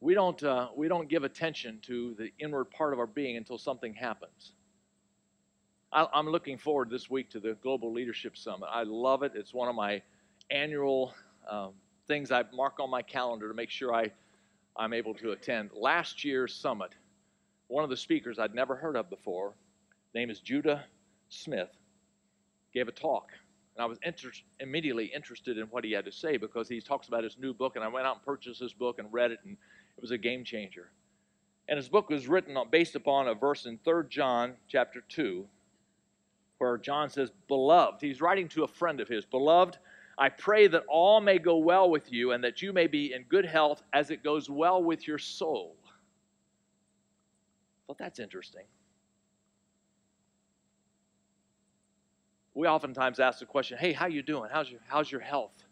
we 0.00 0.14
don't, 0.14 0.42
uh, 0.42 0.68
we 0.74 0.88
don't 0.88 1.10
give 1.10 1.24
attention 1.24 1.78
to 1.82 2.14
the 2.18 2.32
inward 2.38 2.70
part 2.70 2.94
of 2.94 2.98
our 2.98 3.06
being 3.06 3.36
until 3.36 3.58
something 3.58 3.92
happens. 3.92 4.52
I, 5.92 6.06
am 6.14 6.26
looking 6.26 6.56
forward 6.56 6.88
this 6.88 7.10
week 7.10 7.28
to 7.32 7.40
the 7.40 7.52
Global 7.62 7.92
Leadership 7.92 8.38
Summit. 8.38 8.70
I 8.72 8.84
love 8.84 9.22
it. 9.24 9.32
It's 9.34 9.52
one 9.52 9.68
of 9.68 9.74
my 9.74 10.00
annual 10.50 11.14
um, 11.50 11.72
things 12.08 12.32
I 12.32 12.44
mark 12.54 12.80
on 12.80 12.88
my 12.88 13.02
calendar 13.02 13.46
to 13.48 13.54
make 13.54 13.68
sure 13.68 13.94
I, 13.94 14.10
I'm 14.76 14.92
able 14.92 15.14
to 15.14 15.32
attend. 15.32 15.70
Last 15.74 16.24
year's 16.24 16.54
summit, 16.54 16.90
one 17.68 17.84
of 17.84 17.90
the 17.90 17.96
speakers 17.96 18.38
I'd 18.38 18.54
never 18.54 18.76
heard 18.76 18.96
of 18.96 19.10
before, 19.10 19.54
name 20.14 20.30
is 20.30 20.40
Judah 20.40 20.84
Smith, 21.28 21.70
gave 22.72 22.88
a 22.88 22.92
talk. 22.92 23.30
And 23.76 23.82
I 23.82 23.86
was 23.86 23.98
inter- 24.02 24.32
immediately 24.60 25.06
interested 25.06 25.58
in 25.58 25.66
what 25.66 25.84
he 25.84 25.92
had 25.92 26.04
to 26.04 26.12
say 26.12 26.36
because 26.36 26.68
he 26.68 26.80
talks 26.80 27.08
about 27.08 27.24
his 27.24 27.38
new 27.38 27.54
book, 27.54 27.76
and 27.76 27.84
I 27.84 27.88
went 27.88 28.06
out 28.06 28.16
and 28.16 28.24
purchased 28.24 28.60
this 28.60 28.72
book 28.72 28.98
and 28.98 29.12
read 29.12 29.30
it, 29.30 29.40
and 29.44 29.56
it 29.96 30.00
was 30.00 30.10
a 30.10 30.18
game 30.18 30.44
changer. 30.44 30.90
And 31.68 31.76
his 31.76 31.88
book 31.88 32.10
was 32.10 32.28
written 32.28 32.56
based 32.70 32.96
upon 32.96 33.28
a 33.28 33.34
verse 33.34 33.66
in 33.66 33.78
3 33.84 34.04
John 34.08 34.54
chapter 34.68 35.02
2, 35.08 35.46
where 36.58 36.76
John 36.76 37.08
says, 37.08 37.30
Beloved, 37.48 38.00
he's 38.00 38.20
writing 38.20 38.48
to 38.48 38.64
a 38.64 38.68
friend 38.68 39.00
of 39.00 39.08
his, 39.08 39.24
Beloved, 39.24 39.78
I 40.18 40.28
pray 40.28 40.66
that 40.68 40.84
all 40.88 41.20
may 41.20 41.38
go 41.38 41.56
well 41.56 41.88
with 41.90 42.12
you 42.12 42.32
and 42.32 42.44
that 42.44 42.62
you 42.62 42.72
may 42.72 42.86
be 42.86 43.12
in 43.14 43.22
good 43.24 43.44
health 43.44 43.82
as 43.92 44.10
it 44.10 44.22
goes 44.22 44.50
well 44.50 44.82
with 44.82 45.06
your 45.08 45.18
soul. 45.18 45.76
Well, 47.86 47.96
that's 47.98 48.18
interesting. 48.18 48.64
We 52.54 52.68
oftentimes 52.68 53.18
ask 53.18 53.38
the 53.38 53.46
question, 53.46 53.78
hey, 53.78 53.92
how 53.92 54.06
you 54.06 54.22
doing? 54.22 54.50
How's 54.52 54.70
your, 54.70 54.80
how's 54.86 55.10
your 55.10 55.22
health? 55.22 55.64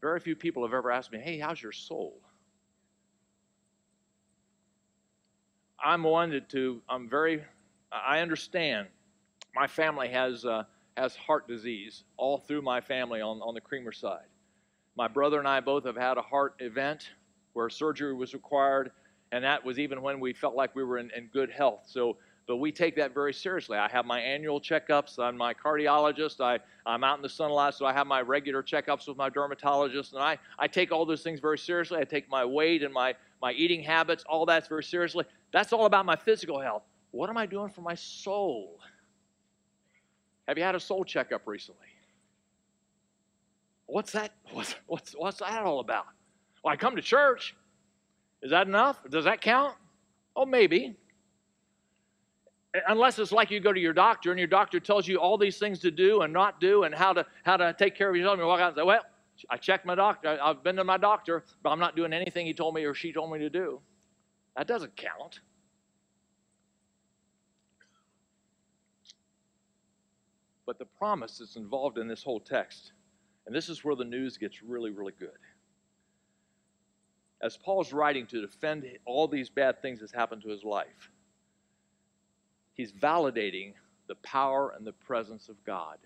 Very 0.00 0.20
few 0.20 0.36
people 0.36 0.62
have 0.62 0.74
ever 0.74 0.90
asked 0.90 1.12
me, 1.12 1.18
hey, 1.18 1.38
how's 1.38 1.62
your 1.62 1.72
soul? 1.72 2.20
I'm 5.82 6.02
one 6.02 6.42
to, 6.48 6.82
I'm 6.88 7.08
very, 7.08 7.42
I 7.90 8.20
understand 8.20 8.88
my 9.54 9.66
family 9.66 10.08
has, 10.08 10.44
uh, 10.44 10.64
has 10.96 11.16
heart 11.16 11.48
disease 11.48 12.04
all 12.16 12.38
through 12.38 12.62
my 12.62 12.80
family 12.80 13.20
on, 13.20 13.40
on 13.40 13.54
the 13.54 13.60
Creamer 13.60 13.92
side. 13.92 14.26
My 14.96 15.08
brother 15.08 15.38
and 15.38 15.48
I 15.48 15.60
both 15.60 15.84
have 15.86 15.96
had 15.96 16.18
a 16.18 16.22
heart 16.22 16.54
event 16.58 17.10
where 17.54 17.70
surgery 17.70 18.14
was 18.14 18.34
required, 18.34 18.92
and 19.30 19.44
that 19.44 19.64
was 19.64 19.78
even 19.78 20.02
when 20.02 20.20
we 20.20 20.32
felt 20.32 20.54
like 20.54 20.74
we 20.74 20.84
were 20.84 20.98
in, 20.98 21.10
in 21.16 21.28
good 21.32 21.50
health. 21.50 21.84
So, 21.86 22.18
but 22.46 22.56
we 22.56 22.72
take 22.72 22.96
that 22.96 23.14
very 23.14 23.32
seriously. 23.32 23.78
I 23.78 23.88
have 23.88 24.04
my 24.04 24.20
annual 24.20 24.60
checkups. 24.60 25.18
I'm 25.18 25.36
my 25.36 25.54
cardiologist. 25.54 26.40
I, 26.40 26.58
I'm 26.84 27.04
out 27.04 27.16
in 27.16 27.22
the 27.22 27.28
sun 27.28 27.50
a 27.50 27.54
lot, 27.54 27.74
so 27.74 27.86
I 27.86 27.92
have 27.92 28.06
my 28.06 28.20
regular 28.20 28.62
checkups 28.62 29.08
with 29.08 29.16
my 29.16 29.30
dermatologist. 29.30 30.12
And 30.12 30.22
I, 30.22 30.38
I 30.58 30.66
take 30.66 30.92
all 30.92 31.06
those 31.06 31.22
things 31.22 31.40
very 31.40 31.58
seriously. 31.58 31.98
I 31.98 32.04
take 32.04 32.28
my 32.28 32.44
weight 32.44 32.82
and 32.82 32.92
my, 32.92 33.14
my 33.40 33.52
eating 33.52 33.82
habits, 33.82 34.24
all 34.28 34.44
that's 34.44 34.68
very 34.68 34.84
seriously. 34.84 35.24
That's 35.52 35.72
all 35.72 35.86
about 35.86 36.04
my 36.04 36.16
physical 36.16 36.60
health. 36.60 36.82
What 37.12 37.30
am 37.30 37.38
I 37.38 37.46
doing 37.46 37.70
for 37.70 37.82
my 37.82 37.94
soul? 37.94 38.80
Have 40.52 40.58
you 40.58 40.64
had 40.64 40.74
a 40.74 40.80
soul 40.80 41.02
checkup 41.02 41.46
recently? 41.46 41.86
What's 43.86 44.12
that? 44.12 44.34
What's, 44.52 44.74
what's, 44.86 45.12
what's 45.12 45.38
that 45.38 45.62
all 45.62 45.80
about? 45.80 46.04
Well, 46.62 46.74
I 46.74 46.76
come 46.76 46.94
to 46.96 47.00
church. 47.00 47.56
Is 48.42 48.50
that 48.50 48.66
enough? 48.66 48.98
Does 49.08 49.24
that 49.24 49.40
count? 49.40 49.74
Oh, 50.36 50.44
maybe. 50.44 50.94
Uh, 52.76 52.80
unless 52.88 53.18
it's 53.18 53.32
like 53.32 53.50
you 53.50 53.60
go 53.60 53.72
to 53.72 53.80
your 53.80 53.94
doctor 53.94 54.30
and 54.30 54.38
your 54.38 54.46
doctor 54.46 54.78
tells 54.78 55.08
you 55.08 55.16
all 55.16 55.38
these 55.38 55.56
things 55.56 55.78
to 55.78 55.90
do 55.90 56.20
and 56.20 56.34
not 56.34 56.60
do 56.60 56.82
and 56.82 56.94
how 56.94 57.14
to 57.14 57.24
how 57.44 57.56
to 57.56 57.74
take 57.78 57.94
care 57.94 58.10
of 58.10 58.14
yourself. 58.14 58.34
And 58.34 58.42
you 58.42 58.46
walk 58.46 58.60
out 58.60 58.68
and 58.68 58.76
say, 58.76 58.82
Well, 58.82 59.00
I 59.48 59.56
checked 59.56 59.86
my 59.86 59.94
doctor. 59.94 60.38
I've 60.42 60.62
been 60.62 60.76
to 60.76 60.84
my 60.84 60.98
doctor, 60.98 61.44
but 61.62 61.70
I'm 61.70 61.80
not 61.80 61.96
doing 61.96 62.12
anything 62.12 62.44
he 62.44 62.52
told 62.52 62.74
me 62.74 62.84
or 62.84 62.92
she 62.92 63.10
told 63.10 63.32
me 63.32 63.38
to 63.38 63.48
do. 63.48 63.80
That 64.54 64.66
doesn't 64.66 64.96
count. 64.96 65.40
But 70.66 70.78
the 70.78 70.84
promise 70.84 71.38
that's 71.38 71.56
involved 71.56 71.98
in 71.98 72.08
this 72.08 72.22
whole 72.22 72.40
text, 72.40 72.92
and 73.46 73.54
this 73.54 73.68
is 73.68 73.84
where 73.84 73.96
the 73.96 74.04
news 74.04 74.36
gets 74.36 74.62
really, 74.62 74.90
really 74.90 75.14
good. 75.18 75.30
As 77.42 77.56
Paul's 77.56 77.92
writing 77.92 78.26
to 78.26 78.40
defend 78.40 78.86
all 79.04 79.26
these 79.26 79.50
bad 79.50 79.82
things 79.82 79.98
that's 79.98 80.12
happened 80.12 80.42
to 80.42 80.48
his 80.50 80.62
life, 80.62 81.10
he's 82.74 82.92
validating 82.92 83.72
the 84.06 84.14
power 84.16 84.74
and 84.76 84.86
the 84.86 84.92
presence 84.92 85.48
of 85.48 85.62
God. 85.64 85.98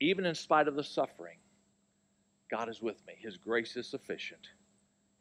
Even 0.00 0.24
in 0.24 0.34
spite 0.34 0.68
of 0.68 0.74
the 0.74 0.84
suffering, 0.84 1.36
God 2.50 2.70
is 2.70 2.80
with 2.80 3.04
me. 3.06 3.14
His 3.18 3.36
grace 3.36 3.76
is 3.76 3.86
sufficient. 3.86 4.48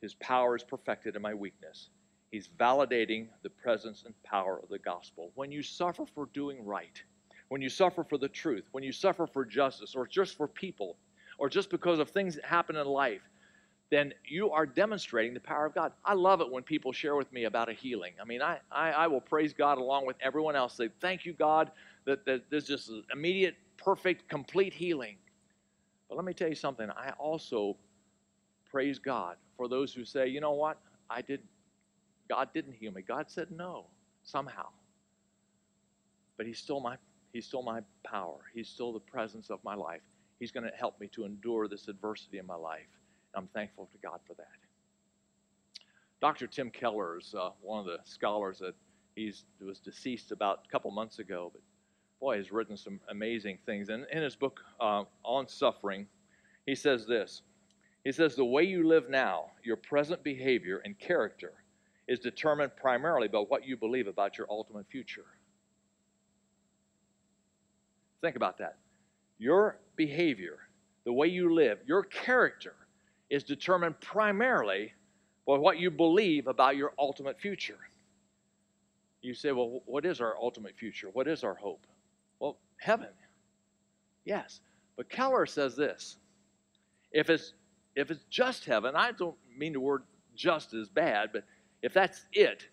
His 0.01 0.13
power 0.15 0.55
is 0.55 0.63
perfected 0.63 1.15
in 1.15 1.21
my 1.21 1.33
weakness. 1.33 1.89
He's 2.31 2.47
validating 2.47 3.27
the 3.43 3.49
presence 3.49 4.03
and 4.05 4.13
power 4.23 4.60
of 4.62 4.69
the 4.69 4.79
gospel. 4.79 5.31
When 5.36 5.51
you 5.51 5.63
suffer 5.63 6.05
for 6.05 6.27
doing 6.33 6.63
right, 6.63 7.01
when 7.49 7.62
you 7.62 7.69
suffer 7.69 8.03
for 8.03 8.17
the 8.17 8.27
truth, 8.27 8.65
when 8.71 8.83
you 8.83 8.91
suffer 8.91 9.27
for 9.27 9.45
justice, 9.45 9.95
or 9.95 10.05
just 10.07 10.36
for 10.36 10.47
people, 10.47 10.97
or 11.38 11.49
just 11.49 11.69
because 11.69 11.99
of 11.99 12.10
things 12.10 12.36
that 12.36 12.45
happen 12.45 12.75
in 12.75 12.86
life, 12.86 13.21
then 13.89 14.13
you 14.25 14.51
are 14.51 14.65
demonstrating 14.65 15.33
the 15.33 15.39
power 15.39 15.65
of 15.65 15.73
God. 15.73 15.93
I 16.03 16.13
love 16.13 16.41
it 16.41 16.51
when 16.51 16.63
people 16.63 16.91
share 16.91 17.15
with 17.15 17.31
me 17.31 17.45
about 17.45 17.69
a 17.69 17.73
healing. 17.73 18.13
I 18.21 18.25
mean, 18.25 18.41
I, 18.41 18.60
I, 18.71 18.91
I 18.91 19.07
will 19.07 19.21
praise 19.21 19.53
God 19.53 19.77
along 19.77 20.05
with 20.05 20.17
everyone 20.19 20.57
else. 20.57 20.75
Say, 20.75 20.89
thank 20.99 21.25
you, 21.25 21.33
God, 21.33 21.71
that, 22.05 22.25
that 22.25 22.49
there's 22.49 22.67
just 22.67 22.91
immediate, 23.13 23.55
perfect, 23.77 24.27
complete 24.27 24.73
healing. 24.73 25.15
But 26.10 26.15
let 26.15 26.25
me 26.25 26.33
tell 26.33 26.49
you 26.49 26.55
something. 26.55 26.89
I 26.89 27.12
also 27.17 27.77
praise 28.69 28.99
God 28.99 29.38
for 29.55 29.69
those 29.69 29.93
who 29.93 30.03
say, 30.03 30.27
you 30.27 30.41
know 30.41 30.53
what? 30.53 30.77
I 31.10 31.21
did 31.21 31.41
God 32.29 32.49
didn't 32.53 32.73
heal 32.73 32.91
me. 32.91 33.01
God 33.01 33.29
said 33.29 33.51
no, 33.51 33.86
somehow. 34.23 34.67
But 36.36 36.45
He's 36.45 36.60
still 36.60 36.79
my 36.79 36.97
He's 37.38 37.45
still 37.45 37.62
my 37.62 37.82
power. 38.04 38.39
He's 38.56 38.67
still 38.67 38.91
the 38.91 39.00
presence 39.00 39.52
of 39.52 39.60
my 39.63 39.76
life. 39.76 40.02
He's 40.39 40.52
going 40.52 40.63
to 40.63 40.76
help 40.76 41.00
me 41.00 41.08
to 41.10 41.23
endure 41.23 41.67
this 41.67 41.88
adversity 41.88 42.39
in 42.39 42.47
my 42.47 42.56
life. 42.56 42.88
I'm 43.36 43.45
thankful 43.54 43.88
to 43.91 43.97
God 44.00 44.21
for 44.26 44.34
that. 44.34 44.47
Dr. 46.19 46.47
Tim 46.47 46.71
Keller 46.71 47.19
is 47.19 47.36
uh, 47.38 47.52
one 47.62 47.80
of 47.80 47.86
the 47.86 48.00
scholars 48.06 48.58
that 48.58 48.73
he's 49.13 49.43
was 49.62 49.80
deceased 49.80 50.32
about 50.32 50.63
a 50.67 50.71
couple 50.71 50.89
months 50.89 51.19
ago, 51.19 51.52
but 51.54 51.62
boy, 52.19 52.38
has 52.38 52.52
written 52.52 52.76
some 52.76 53.00
amazing 53.12 53.60
things. 53.67 53.89
And 53.89 54.08
in 54.12 54.23
his 54.23 54.36
book 54.36 54.60
uh, 54.80 55.04
on 55.23 55.47
suffering, 55.47 56.08
he 56.65 56.73
says 56.73 57.06
this. 57.06 57.43
He 58.04 58.12
says, 58.13 58.36
The 58.36 58.45
way 58.45 58.63
you 58.63 58.88
live 58.88 59.12
now, 59.12 59.52
your 59.63 59.78
present 59.78 60.23
behavior 60.23 60.82
and 60.86 60.97
character, 60.97 61.54
is 62.08 62.17
determined 62.17 62.71
primarily 62.76 63.28
by 63.28 63.41
what 63.41 63.63
you 63.63 63.78
believe 63.78 64.08
about 64.08 64.39
your 64.39 64.47
ultimate 64.50 64.88
future. 64.89 65.37
Think 68.21 68.36
about 68.36 68.58
that. 68.58 68.77
Your 69.38 69.77
behavior, 69.95 70.58
the 71.06 71.13
way 71.13 71.27
you 71.27 71.53
live, 71.53 71.80
your 71.86 72.03
character 72.03 72.73
is 73.30 73.43
determined 73.43 73.99
primarily 73.99 74.93
by 75.45 75.58
what 75.58 75.80
you 75.80 75.91
believe 75.91 76.47
about 76.47 76.75
your 76.75 76.93
ultimate 76.97 77.39
future. 77.39 77.77
You 79.21 79.34
say, 79.34 79.51
well, 79.51 79.82
what 79.86 80.06
is 80.06 80.21
our 80.21 80.36
ultimate 80.38 80.75
future? 80.75 81.10
What 81.13 81.27
is 81.27 81.43
our 81.43 81.56
hope? 81.56 81.86
Well, 82.39 82.58
heaven. 82.77 83.10
Yes. 84.25 84.62
But 84.95 85.10
Keller 85.10 85.45
says 85.45 85.75
this 85.75 86.17
if 87.12 87.30
it's, 87.30 87.53
if 87.95 88.12
it's 88.12 88.25
just 88.30 88.65
heaven, 88.65 88.95
I 88.95 89.12
don't 89.12 89.36
mean 89.58 89.73
the 89.73 89.80
word 89.80 90.03
just 90.36 90.73
is 90.73 90.89
bad, 90.89 91.30
but 91.34 91.43
if 91.82 91.93
that's 91.93 92.25
it, 92.34 92.67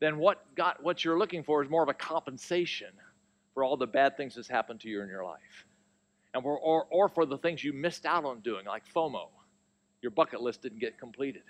then 0.00 0.18
what, 0.18 0.44
God, 0.54 0.76
what 0.80 1.04
you're 1.04 1.18
looking 1.18 1.42
for 1.42 1.62
is 1.62 1.70
more 1.70 1.82
of 1.82 1.88
a 1.88 1.94
compensation 1.94 2.88
for 3.56 3.64
all 3.64 3.78
the 3.78 3.86
bad 3.86 4.18
things 4.18 4.34
that's 4.34 4.48
happened 4.48 4.80
to 4.80 4.88
you 4.90 5.00
in 5.00 5.08
your 5.08 5.24
life. 5.24 5.64
And 6.34 6.44
or, 6.44 6.86
or 6.90 7.08
for 7.08 7.24
the 7.24 7.38
things 7.38 7.64
you 7.64 7.72
missed 7.72 8.04
out 8.04 8.22
on 8.26 8.40
doing, 8.40 8.66
like 8.66 8.82
FOMO. 8.94 9.28
Your 10.02 10.10
bucket 10.10 10.42
list 10.42 10.60
didn't 10.60 10.78
get 10.78 10.98
completed. 10.98 11.42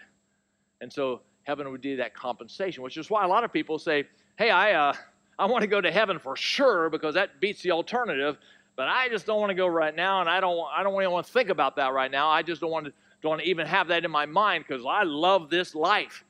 And 0.81 0.93
so 0.93 1.23
heaven 1.43 1.69
would 1.69 1.81
do 1.81 1.97
that 1.97 2.15
compensation, 2.15 2.85
which 2.85 2.97
is 2.97 3.11
why 3.11 3.25
a 3.25 3.27
lot 3.27 3.43
of 3.43 3.53
people 3.53 3.77
say, 3.81 4.05
hey, 4.39 4.51
I, 4.51 4.75
uh, 4.75 4.93
I 5.37 5.47
want 5.47 5.63
to 5.63 5.67
go 5.67 5.81
to 5.81 5.91
heaven 5.91 6.21
for 6.21 6.37
sure 6.37 6.91
because 6.91 7.15
that 7.15 7.41
beats 7.41 7.61
the 7.63 7.73
alternative, 7.73 8.39
but 8.77 8.87
I 8.87 9.09
just 9.09 9.27
don't 9.27 9.41
want 9.41 9.51
to 9.51 9.57
go 9.57 9.67
right 9.67 9.95
now, 9.95 10.21
and 10.21 10.31
I 10.31 10.39
don't, 10.39 10.65
I 10.73 10.85
don't 10.85 10.95
really 10.95 11.13
want 11.13 11.27
to 11.27 11.33
think 11.33 11.49
about 11.49 11.75
that 11.75 11.93
right 11.93 12.11
now. 12.11 12.29
I 12.29 12.43
just 12.43 12.61
don't 12.61 12.71
want 12.71 12.87
to, 12.87 12.93
don't 13.21 13.31
want 13.31 13.43
to 13.43 13.49
even 13.49 13.67
have 13.67 13.89
that 13.89 14.05
in 14.05 14.13
my 14.13 14.27
mind 14.27 14.65
because 14.69 14.85
I 14.89 15.03
love 15.03 15.51
this 15.51 15.75
life. 15.75 16.25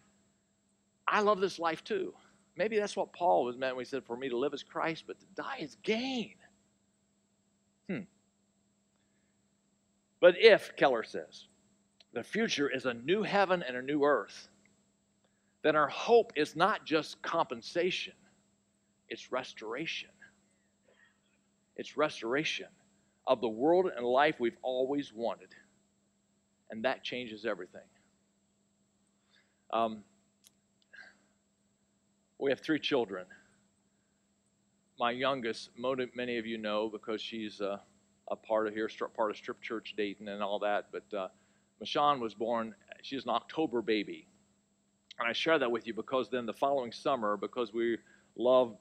I 1.07 1.21
love 1.21 1.39
this 1.39 1.59
life 1.59 1.85
too. 1.85 2.15
Maybe 2.57 2.79
that's 2.79 2.97
what 2.97 3.13
Paul 3.13 3.45
was 3.45 3.57
meant 3.57 3.77
when 3.77 3.85
he 3.85 3.89
said, 3.89 4.05
For 4.05 4.17
me 4.17 4.29
to 4.29 4.37
live 4.37 4.55
is 4.55 4.63
Christ, 4.63 5.05
but 5.07 5.21
to 5.21 5.27
die 5.35 5.59
is 5.61 5.77
gain. 5.83 6.35
Hmm. 7.89 8.01
But 10.21 10.37
if, 10.39 10.75
Keller 10.77 11.05
says, 11.05 11.47
the 12.15 12.23
future 12.23 12.69
is 12.69 12.87
a 12.87 12.95
new 12.95 13.23
heaven 13.23 13.63
and 13.63 13.77
a 13.77 13.83
new 13.83 14.05
earth, 14.05 14.49
then 15.63 15.77
our 15.77 15.89
hope 15.89 16.33
is 16.37 16.57
not 16.57 16.87
just 16.87 17.21
compensation, 17.23 18.15
it's 19.09 19.31
restoration. 19.31 20.09
It's 21.77 21.97
restoration 21.97 22.69
of 23.27 23.41
the 23.41 23.49
world 23.49 23.91
and 23.95 24.07
life 24.07 24.37
we've 24.39 24.57
always 24.63 25.13
wanted. 25.13 25.49
And 26.71 26.85
that 26.85 27.05
changes 27.05 27.45
everything. 27.45 27.83
Um, 29.73 30.03
we 32.39 32.51
have 32.51 32.61
three 32.61 32.79
children. 32.79 33.27
My 34.99 35.11
youngest, 35.11 35.71
many 35.79 36.39
of 36.39 36.47
you 36.47 36.59
know 36.59 36.89
because 36.89 37.21
she's 37.21 37.61
a, 37.61 37.81
a 38.31 38.37
part 38.37 38.67
of 38.67 38.75
here, 38.75 38.89
part 39.15 39.31
of 39.31 39.37
Strip 39.37 39.61
Church 39.61 39.95
Dayton 39.97 40.29
and 40.29 40.43
all 40.43 40.59
that. 40.61 40.87
But 40.93 41.17
uh, 41.17 41.29
Michonne 41.83 42.21
was 42.21 42.35
born, 42.35 42.75
she's 43.03 43.25
an 43.25 43.31
October 43.31 43.83
baby. 43.83 44.27
And 45.19 45.29
I 45.29 45.33
share 45.33 45.59
that 45.59 45.71
with 45.71 45.87
you 45.87 45.95
because 45.95 46.29
then 46.29 46.47
the 46.47 46.53
following 46.53 46.93
summer, 46.93 47.37
because 47.37 47.73
we 47.73 47.99
love 48.37 48.77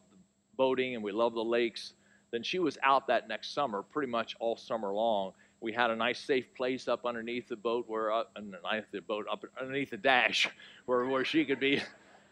boating 0.57 0.95
and 0.95 1.03
we 1.03 1.11
love 1.11 1.33
the 1.33 1.43
lakes, 1.43 1.93
then 2.31 2.43
she 2.43 2.59
was 2.59 2.77
out 2.83 3.07
that 3.07 3.27
next 3.27 3.53
summer, 3.53 3.81
pretty 3.81 4.11
much 4.11 4.35
all 4.39 4.57
summer 4.57 4.93
long. 4.93 5.31
We 5.61 5.71
had 5.71 5.89
a 5.89 5.95
nice, 5.95 6.19
safe 6.19 6.53
place 6.53 6.87
up 6.87 7.05
underneath 7.05 7.47
the 7.47 7.55
boat, 7.55 7.85
where 7.87 8.11
uh, 8.11 8.23
underneath 8.35 8.91
the 8.91 9.01
boat, 9.01 9.25
up 9.31 9.45
underneath 9.59 9.91
the 9.91 9.97
dash, 9.97 10.49
where, 10.85 11.05
where 11.05 11.23
she 11.23 11.45
could 11.45 11.59
be, 11.59 11.81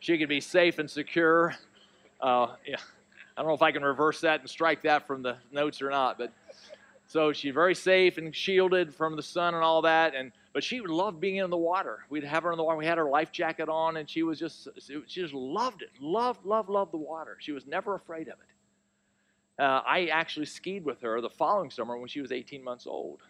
she 0.04 0.18
could 0.18 0.28
be 0.28 0.42
safe 0.42 0.80
and 0.80 0.92
secure. 0.92 1.56
Uh, 2.20 2.56
yeah, 2.68 2.76
I 3.38 3.42
don't 3.42 3.48
know 3.48 3.54
if 3.54 3.62
I 3.62 3.72
can 3.72 3.84
reverse 3.84 4.20
that 4.20 4.42
and 4.42 4.50
strike 4.50 4.82
that 4.82 5.08
from 5.08 5.24
the 5.24 5.38
notes 5.54 5.82
or 5.82 5.89
not, 5.89 6.18
but 6.18 6.34
so 7.08 7.32
she's 7.32 7.54
very 7.54 7.74
safe 7.74 8.18
and 8.18 8.36
shielded 8.36 8.94
from 8.94 9.16
the 9.16 9.24
sun 9.24 9.56
and 9.56 9.63
all 9.63 9.82
that. 9.84 10.13
And 10.13 10.34
but 10.52 10.62
she 10.62 10.82
loved 10.82 11.22
being 11.22 11.38
in 11.38 11.50
the 11.50 11.58
water. 11.58 12.00
We'd 12.10 12.26
have 12.26 12.44
her 12.44 12.52
in 12.52 12.58
the 12.58 12.66
water. 12.66 12.78
We 12.78 12.86
had 12.86 12.98
her 12.98 13.10
life 13.10 13.32
jacket 13.32 13.70
on, 13.70 13.96
and 13.96 14.10
she 14.10 14.24
was 14.24 14.38
just 14.38 14.68
she 14.78 15.02
just 15.08 15.34
loved 15.34 15.84
it. 15.84 15.92
Loved, 16.02 16.46
loved, 16.46 16.68
loved 16.68 16.92
the 16.92 16.98
water. 16.98 17.38
She 17.39 17.54
was 17.54 17.66
never 17.66 17.96
afraid 17.96 18.28
of 18.28 18.34
it. 18.34 19.63
Uh, 19.63 19.84
I 19.86 20.08
actually 20.08 20.48
skied 20.48 20.84
with 20.84 21.00
her 21.00 21.22
the 21.22 21.30
following 21.30 21.70
summer 21.70 21.98
when 21.98 22.10
she 22.10 22.20
was 22.20 22.34
18 22.34 22.62
months 22.62 22.88
old. 22.88 23.22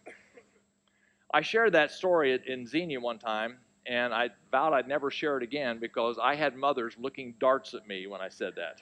I 1.32 1.42
shared 1.42 1.74
that 1.74 1.92
story 1.92 2.40
in 2.48 2.66
Xenia 2.66 3.00
one 3.00 3.20
time, 3.20 3.58
and 3.86 4.14
I 4.14 4.30
vowed 4.52 4.74
I'd 4.74 4.88
never 4.88 5.12
share 5.12 5.38
it 5.38 5.44
again 5.44 5.80
because 5.80 6.18
I 6.22 6.36
had 6.36 6.56
mothers 6.56 6.96
looking 6.98 7.36
darts 7.40 7.74
at 7.74 7.88
me 7.88 8.08
when 8.08 8.22
I 8.22 8.30
said 8.30 8.54
that. 8.56 8.82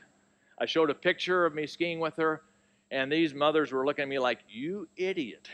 I 0.60 0.66
showed 0.66 0.90
a 0.90 0.96
picture 0.96 1.46
of 1.46 1.56
me 1.56 1.66
skiing 1.66 2.00
with 2.00 2.16
her, 2.18 2.44
and 2.92 3.12
these 3.12 3.34
mothers 3.34 3.72
were 3.72 3.86
looking 3.86 4.04
at 4.04 4.10
me 4.10 4.20
like, 4.20 4.40
"You 4.48 4.88
idiot." 4.96 5.50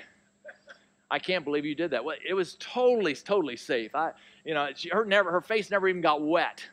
I 1.09 1.19
can't 1.19 1.45
believe 1.45 1.65
you 1.65 1.75
did 1.75 1.91
that. 1.91 2.03
Well, 2.03 2.17
it 2.27 2.33
was 2.33 2.55
totally, 2.59 3.15
totally 3.15 3.55
safe. 3.55 3.95
I, 3.95 4.11
you 4.43 4.53
know, 4.53 4.69
she, 4.75 4.89
her 4.89 5.05
never, 5.05 5.31
her 5.31 5.41
face 5.41 5.71
never 5.71 5.87
even 5.87 6.01
got 6.01 6.21
wet. 6.21 6.65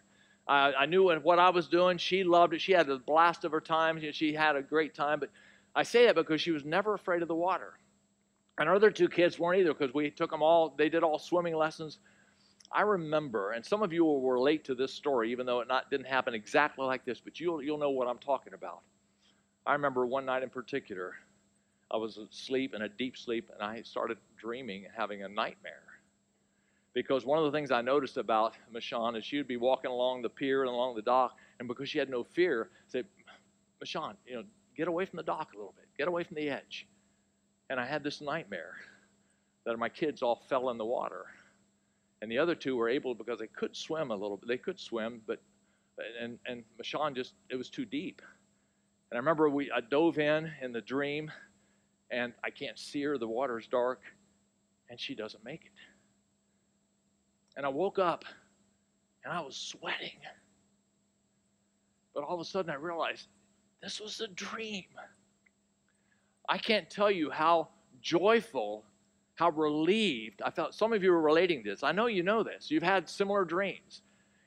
Uh, 0.48 0.72
I 0.76 0.86
knew 0.86 1.08
what 1.20 1.38
I 1.38 1.50
was 1.50 1.68
doing. 1.68 1.98
She 1.98 2.24
loved 2.24 2.52
it. 2.52 2.60
She 2.60 2.72
had 2.72 2.86
the 2.86 2.98
blast 2.98 3.44
of 3.44 3.52
her 3.52 3.60
time. 3.60 4.00
She 4.12 4.34
had 4.34 4.56
a 4.56 4.62
great 4.62 4.94
time. 4.94 5.20
But 5.20 5.30
I 5.74 5.84
say 5.84 6.06
that 6.06 6.16
because 6.16 6.40
she 6.40 6.50
was 6.50 6.64
never 6.64 6.94
afraid 6.94 7.22
of 7.22 7.28
the 7.28 7.34
water. 7.34 7.74
And 8.58 8.68
our 8.68 8.74
other 8.74 8.90
two 8.90 9.08
kids 9.08 9.38
weren't 9.38 9.60
either 9.60 9.72
because 9.72 9.94
we 9.94 10.10
took 10.10 10.30
them 10.30 10.42
all. 10.42 10.74
They 10.76 10.88
did 10.88 11.02
all 11.02 11.18
swimming 11.18 11.56
lessons. 11.56 11.98
I 12.74 12.82
remember, 12.82 13.52
and 13.52 13.64
some 13.64 13.82
of 13.84 13.92
you 13.92 14.04
will 14.04 14.20
relate 14.20 14.64
to 14.64 14.74
this 14.74 14.92
story, 14.92 15.30
even 15.30 15.46
though 15.46 15.60
it 15.60 15.68
not 15.68 15.90
didn't 15.90 16.08
happen 16.08 16.34
exactly 16.34 16.84
like 16.84 17.04
this, 17.04 17.20
but 17.20 17.38
you'll 17.38 17.62
you'll 17.62 17.78
know 17.78 17.90
what 17.90 18.08
I'm 18.08 18.18
talking 18.18 18.52
about. 18.52 18.80
I 19.64 19.72
remember 19.74 20.04
one 20.06 20.26
night 20.26 20.42
in 20.42 20.50
particular. 20.50 21.14
I 21.90 21.96
was 21.96 22.18
asleep 22.18 22.74
in 22.74 22.82
a 22.82 22.88
deep 22.88 23.16
sleep, 23.16 23.50
and 23.52 23.62
I 23.62 23.82
started 23.82 24.18
dreaming 24.36 24.86
and 24.86 24.94
having 24.94 25.22
a 25.22 25.28
nightmare. 25.28 25.84
Because 26.94 27.24
one 27.24 27.38
of 27.38 27.44
the 27.44 27.52
things 27.52 27.70
I 27.70 27.80
noticed 27.80 28.16
about 28.16 28.54
Michonne 28.74 29.16
is 29.16 29.24
she 29.24 29.36
would 29.36 29.46
be 29.46 29.56
walking 29.56 29.90
along 29.90 30.22
the 30.22 30.28
pier 30.28 30.62
and 30.62 30.70
along 30.70 30.96
the 30.96 31.02
dock, 31.02 31.36
and 31.60 31.68
because 31.68 31.88
she 31.88 31.98
had 31.98 32.10
no 32.10 32.24
fear, 32.24 32.70
say, 32.88 33.04
Michonne, 33.82 34.16
you 34.26 34.34
know, 34.34 34.44
get 34.76 34.88
away 34.88 35.06
from 35.06 35.18
the 35.18 35.22
dock 35.22 35.52
a 35.54 35.56
little 35.56 35.74
bit, 35.76 35.86
get 35.96 36.08
away 36.08 36.24
from 36.24 36.36
the 36.36 36.48
edge. 36.48 36.86
And 37.70 37.78
I 37.78 37.86
had 37.86 38.02
this 38.02 38.20
nightmare 38.20 38.74
that 39.64 39.78
my 39.78 39.88
kids 39.88 40.22
all 40.22 40.42
fell 40.48 40.70
in 40.70 40.78
the 40.78 40.84
water. 40.84 41.26
And 42.24 42.32
the 42.32 42.38
other 42.38 42.54
two 42.54 42.74
were 42.74 42.88
able 42.88 43.14
because 43.14 43.38
they 43.38 43.48
could 43.48 43.76
swim 43.76 44.10
a 44.10 44.16
little 44.16 44.38
bit. 44.38 44.48
They 44.48 44.56
could 44.56 44.80
swim, 44.80 45.20
but 45.26 45.42
and 46.18 46.38
and 46.46 46.64
Michonne 46.82 47.14
just 47.14 47.34
it 47.50 47.56
was 47.56 47.68
too 47.68 47.84
deep. 47.84 48.22
And 49.10 49.18
I 49.18 49.20
remember 49.20 49.50
we 49.50 49.70
I 49.70 49.82
dove 49.82 50.18
in 50.18 50.50
in 50.62 50.72
the 50.72 50.80
dream 50.80 51.30
and 52.10 52.32
I 52.42 52.48
can't 52.48 52.78
see 52.78 53.02
her. 53.02 53.18
The 53.18 53.28
water's 53.28 53.66
dark, 53.66 54.00
and 54.88 54.98
she 54.98 55.14
doesn't 55.14 55.44
make 55.44 55.66
it. 55.66 55.72
And 57.58 57.66
I 57.66 57.68
woke 57.68 57.98
up 57.98 58.24
and 59.22 59.30
I 59.30 59.42
was 59.42 59.54
sweating. 59.54 60.18
But 62.14 62.24
all 62.24 62.36
of 62.36 62.40
a 62.40 62.44
sudden 62.46 62.70
I 62.70 62.76
realized 62.76 63.28
this 63.82 64.00
was 64.00 64.22
a 64.22 64.28
dream. 64.28 64.86
I 66.48 66.56
can't 66.56 66.88
tell 66.88 67.10
you 67.10 67.28
how 67.28 67.68
joyful, 68.00 68.82
how 69.34 69.50
relieved 69.50 70.42
I 70.42 70.50
felt. 70.50 70.74
Some 70.74 70.92
of 70.92 71.02
you 71.02 71.12
are 71.12 71.20
relating 71.20 71.62
this. 71.62 71.82
I 71.82 71.92
know 71.92 72.06
you 72.06 72.22
know 72.22 72.42
this. 72.42 72.70
You've 72.70 72.82
had 72.82 73.08
similar 73.08 73.44
dreams. 73.44 74.02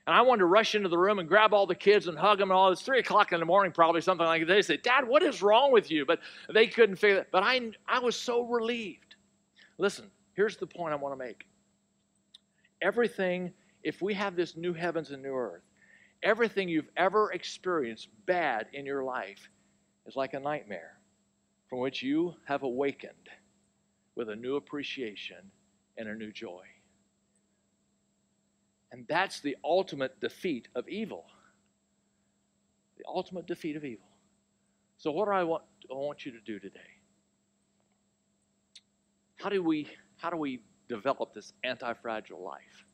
And 0.06 0.16
I 0.16 0.22
wanted 0.22 0.40
to 0.40 0.46
rush 0.46 0.74
into 0.74 0.88
the 0.88 0.98
room 0.98 1.20
and 1.20 1.28
grab 1.28 1.54
all 1.54 1.68
the 1.68 1.76
kids 1.76 2.08
and 2.08 2.18
hug 2.18 2.40
them 2.40 2.50
and 2.50 2.58
all. 2.58 2.72
It's 2.72 2.82
three 2.82 3.00
o'clock 3.00 3.34
in 3.34 3.42
the 3.42 3.46
morning, 3.46 3.74
probably 3.74 4.00
something 4.00 4.26
like 4.26 4.48
that. 4.48 4.54
They 4.54 4.62
said, 4.62 4.82
Dad, 4.82 5.06
what 5.06 5.22
is 5.22 5.42
wrong 5.42 5.74
with 5.74 5.92
you? 5.92 6.06
But 6.06 6.20
they 6.54 6.68
couldn't 6.68 6.96
figure 6.96 7.20
it. 7.20 7.28
But 7.30 7.44
I, 7.44 7.72
I 7.86 8.00
was 8.00 8.16
so 8.16 8.44
relieved. 8.44 9.16
Listen, 9.78 10.10
here's 10.34 10.56
the 10.56 10.66
point 10.66 10.94
I 10.94 10.96
want 10.96 11.20
to 11.20 11.26
make. 11.26 11.46
Everything, 12.82 13.52
if 13.84 14.02
we 14.02 14.14
have 14.14 14.38
this 14.38 14.56
new 14.56 14.74
heavens 14.74 15.12
and 15.12 15.22
new 15.22 15.36
earth, 15.36 15.64
everything 16.24 16.70
you've 16.70 16.90
ever 16.96 17.34
experienced 17.34 18.08
bad 18.26 18.68
in 18.72 18.86
your 18.86 19.04
life 19.04 19.50
is 20.06 20.16
like 20.16 20.34
a 20.34 20.40
nightmare 20.40 20.98
from 21.70 21.80
which 21.80 22.02
you 22.02 22.34
have 22.46 22.64
awakened 22.64 23.12
with 24.18 24.30
a 24.30 24.36
new 24.36 24.56
appreciation 24.56 25.38
and 25.98 26.10
a 26.10 26.16
new 26.16 26.32
joy. 26.32 26.64
And 28.92 29.06
that's 29.08 29.42
the 29.42 29.56
ultimate 29.64 30.20
defeat 30.20 30.68
of 30.76 30.90
evil. 30.90 31.26
The 32.98 33.04
ultimate 33.08 33.46
defeat 33.46 33.76
of 33.76 33.86
evil. 33.86 34.08
So, 34.98 35.12
what 35.12 35.26
do 35.26 35.32
I 35.32 35.44
want, 35.44 35.64
I 35.92 35.94
want 35.94 36.26
you 36.26 36.32
to 36.32 36.40
do 36.42 36.60
today? 36.60 36.80
How 39.36 39.50
do 39.50 39.62
we, 39.62 39.88
how 40.18 40.32
do 40.32 40.38
we 40.38 40.62
develop 40.90 41.36
this 41.36 41.54
anti 41.64 41.94
fragile 41.94 42.44
life? 42.44 42.86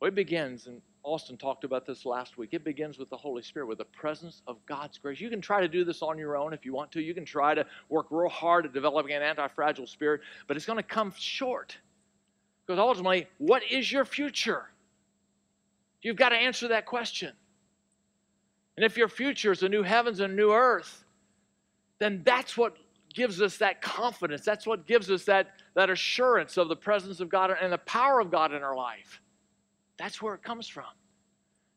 Well, 0.00 0.08
it 0.08 0.14
begins, 0.14 0.66
and 0.66 0.80
Austin 1.04 1.36
talked 1.36 1.64
about 1.64 1.86
this 1.86 2.06
last 2.06 2.38
week. 2.38 2.50
It 2.52 2.64
begins 2.64 2.98
with 2.98 3.10
the 3.10 3.16
Holy 3.16 3.42
Spirit, 3.42 3.66
with 3.66 3.76
the 3.76 3.84
presence 3.84 4.40
of 4.46 4.56
God's 4.64 4.96
grace. 4.96 5.20
You 5.20 5.28
can 5.28 5.42
try 5.42 5.60
to 5.60 5.68
do 5.68 5.84
this 5.84 6.00
on 6.00 6.16
your 6.16 6.34
own 6.34 6.54
if 6.54 6.64
you 6.64 6.72
want 6.72 6.90
to. 6.92 7.02
You 7.02 7.12
can 7.12 7.26
try 7.26 7.54
to 7.54 7.66
work 7.90 8.06
real 8.10 8.30
hard 8.30 8.64
at 8.64 8.72
developing 8.72 9.12
an 9.12 9.22
anti 9.22 9.46
fragile 9.48 9.86
spirit, 9.86 10.22
but 10.48 10.56
it's 10.56 10.64
going 10.64 10.78
to 10.78 10.82
come 10.82 11.12
short. 11.16 11.76
Because 12.66 12.78
ultimately, 12.78 13.26
what 13.36 13.62
is 13.70 13.92
your 13.92 14.06
future? 14.06 14.64
You've 16.00 16.16
got 16.16 16.30
to 16.30 16.36
answer 16.36 16.68
that 16.68 16.86
question. 16.86 17.32
And 18.76 18.84
if 18.84 18.96
your 18.96 19.08
future 19.08 19.52
is 19.52 19.62
a 19.62 19.68
new 19.68 19.82
heavens 19.82 20.20
and 20.20 20.32
a 20.32 20.36
new 20.36 20.52
earth, 20.52 21.04
then 21.98 22.22
that's 22.24 22.56
what 22.56 22.76
gives 23.12 23.42
us 23.42 23.58
that 23.58 23.82
confidence. 23.82 24.42
That's 24.42 24.66
what 24.66 24.86
gives 24.86 25.10
us 25.10 25.24
that, 25.24 25.48
that 25.74 25.90
assurance 25.90 26.56
of 26.56 26.68
the 26.68 26.76
presence 26.76 27.20
of 27.20 27.28
God 27.28 27.54
and 27.60 27.72
the 27.72 27.78
power 27.78 28.20
of 28.20 28.30
God 28.30 28.52
in 28.52 28.62
our 28.62 28.74
life. 28.74 29.20
That's 29.98 30.20
where 30.20 30.34
it 30.34 30.42
comes 30.42 30.68
from. 30.68 30.84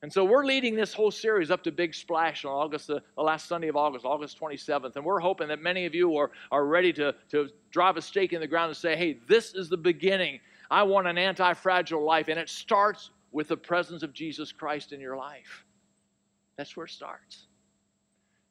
And 0.03 0.13
so 0.13 0.23
we're 0.23 0.45
leading 0.45 0.75
this 0.75 0.93
whole 0.93 1.10
series 1.10 1.49
up 1.49 1.63
to 1.63 1.71
Big 1.71 1.95
Splash 1.95 2.45
on 2.45 2.51
August, 2.51 2.88
the, 2.88 3.01
the, 3.15 3.23
last 3.23 3.47
Sunday 3.47 3.67
of 3.67 3.75
August, 3.75 4.06
August 4.06 4.39
27th. 4.39 4.95
And 4.95 5.03
we're 5.03 5.19
hoping 5.19 5.47
that 5.47 5.60
many 5.60 5.88
of 5.88 5.95
you 5.95 6.15
are, 6.17 6.30
are 6.51 6.65
ready 6.65 6.93
to, 6.93 7.15
to 7.32 7.49
drive 7.71 7.97
a 7.97 8.01
stake 8.01 8.32
in 8.32 8.39
the 8.39 8.47
ground 8.47 8.69
and 8.69 8.77
say, 8.77 8.95
hey, 8.95 9.17
this 9.27 9.56
is 9.56 9.69
the 9.69 9.77
beginning. 9.77 10.39
I 10.69 10.84
want 10.84 11.08
an 11.08 11.17
anti 11.17 11.53
fragile 11.56 12.03
life. 12.03 12.27
And 12.27 12.38
it 12.38 12.47
starts 12.47 13.10
with 13.32 13.47
the 13.47 13.58
presence 13.58 14.03
of 14.03 14.13
Jesus 14.13 14.51
Christ 14.51 14.93
in 14.93 14.99
your 14.99 15.17
life. 15.17 15.65
That's 16.58 16.77
where 16.77 16.86
it 16.86 16.91
starts. 16.91 17.47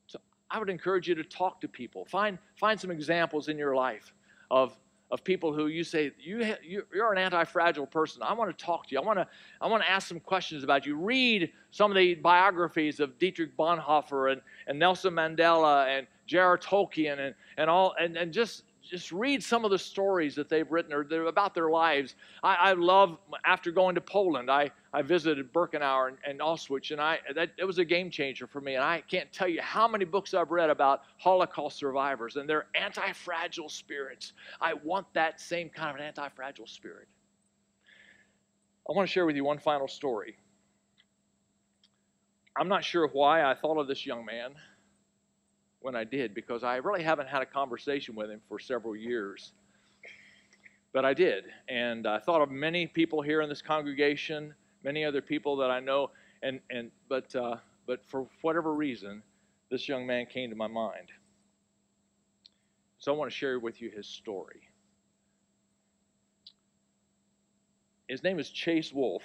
So 0.09 0.18
I 0.50 0.59
would 0.59 0.70
encourage 0.70 1.09
you 1.09 1.14
to 1.14 1.24
talk 1.24 1.61
to 1.61 1.68
people. 1.68 2.07
Find, 2.07 2.38
find 2.59 2.81
some 2.81 2.90
examples 2.90 3.48
in 3.48 3.57
your 3.57 3.76
life 3.76 4.12
of 4.50 4.76
of 5.11 5.23
people 5.23 5.53
who 5.53 5.69
you 5.69 5.85
say 5.85 6.11
you 6.19 6.55
you're 6.62 7.12
an 7.12 7.19
anti-fragile 7.19 7.87
person. 7.87 8.23
I 8.23 8.33
want 8.33 8.57
to 8.57 8.64
talk 8.64 8.88
to 8.88 8.95
you. 8.95 9.01
I 9.01 9.05
want 9.05 9.19
to 9.19 9.27
I 9.61 9.69
want 9.69 9.83
to 9.83 9.90
ask 9.90 10.09
some 10.09 10.21
questions 10.21 10.64
about 10.64 10.85
you. 10.85 10.97
Read 10.97 11.53
some 11.71 11.90
of 11.90 11.97
the 11.97 12.14
biographies 12.14 12.99
of 12.99 13.19
Dietrich 13.19 13.57
Bonhoeffer 13.57 14.33
and, 14.33 14.40
and 14.66 14.79
Nelson 14.79 15.14
Mandela 15.14 15.87
and 15.87 16.07
J.R. 16.27 16.59
Tolkien 16.59 17.21
and, 17.21 17.35
and 17.57 17.71
all 17.71 17.95
and, 18.01 18.16
and 18.16 18.33
just 18.33 18.64
just 18.88 19.12
read 19.12 19.42
some 19.42 19.64
of 19.64 19.70
the 19.70 19.79
stories 19.79 20.35
that 20.35 20.49
they've 20.49 20.70
written 20.70 20.92
or 20.92 21.03
about 21.27 21.55
their 21.55 21.70
lives. 21.70 22.14
I, 22.42 22.55
I, 22.55 22.72
love 22.72 23.18
after 23.44 23.70
going 23.70 23.94
to 23.94 24.01
Poland, 24.01 24.51
I, 24.51 24.70
I 24.92 25.03
visited 25.03 25.53
Birkenau 25.53 26.09
and, 26.09 26.16
and 26.27 26.40
Auschwitz, 26.40 26.90
and 26.90 27.01
I 27.01 27.18
that 27.35 27.51
it 27.59 27.64
was 27.64 27.79
a 27.79 27.85
game 27.85 28.11
changer 28.11 28.46
for 28.46 28.61
me. 28.61 28.75
And 28.75 28.85
I 28.85 29.03
can't 29.09 29.33
tell 29.33 29.49
you 29.49 29.61
how 29.61 29.87
many 29.88 30.05
books 30.05 30.35
I've 30.35 30.51
read 30.51 30.70
about 30.70 31.03
Holocaust 31.18 31.79
survivors 31.79 32.37
and 32.37 32.49
their 32.49 32.66
anti-fragile 32.75 33.68
spirits. 33.68 34.33
I 34.61 34.75
want 34.75 35.07
that 35.14 35.40
same 35.40 35.68
kind 35.68 35.90
of 35.90 35.96
an 35.96 36.03
anti-fragile 36.03 36.66
spirit. 36.66 37.09
I 38.88 38.92
want 38.92 39.09
to 39.09 39.12
share 39.12 39.27
with 39.27 39.37
you 39.37 39.44
one 39.44 39.59
final 39.59 39.88
story. 39.88 40.37
I'm 42.57 42.68
not 42.68 42.85
sure 42.85 43.09
why 43.09 43.42
I 43.44 43.55
thought 43.55 43.79
of 43.79 43.88
this 43.88 44.07
young 44.07 44.25
man 44.25 44.55
when 45.87 45.94
I 45.94 46.03
did 46.03 46.35
because 46.35 46.64
I 46.64 46.79
really 46.79 47.05
haven't 47.05 47.29
had 47.29 47.42
a 47.42 47.46
conversation 47.46 48.16
with 48.16 48.29
him 48.29 48.40
for 48.49 48.59
several 48.59 48.96
years. 48.96 49.53
But 50.92 51.05
I 51.05 51.14
did. 51.14 51.44
And 51.68 52.09
I 52.09 52.18
thought 52.18 52.42
of 52.42 52.51
many 52.51 52.88
people 52.88 53.22
here 53.22 53.40
in 53.40 53.49
this 53.49 53.62
congregation, 53.62 54.53
many 54.83 55.05
other 55.05 55.22
people 55.22 55.55
that 55.59 55.70
I 55.70 55.79
know. 55.79 56.11
And, 56.42 56.59
and, 56.70 56.90
but, 57.09 57.33
uh, 57.37 57.59
but 57.87 58.05
for 58.05 58.27
whatever 58.42 58.75
reason, 58.75 59.22
this 59.70 59.88
young 59.88 60.05
man 60.05 60.27
came 60.27 60.51
to 60.51 60.57
my 60.57 60.66
mind. 60.66 61.12
So 62.99 63.14
I 63.14 63.16
want 63.16 63.31
to 63.31 63.37
share 63.37 63.61
with 63.61 63.81
you 63.81 63.88
his 63.88 64.09
story. 64.09 64.62
His 68.09 68.25
name 68.25 68.40
is 68.40 68.51
Chase 68.51 68.92
Wolf. 68.92 69.22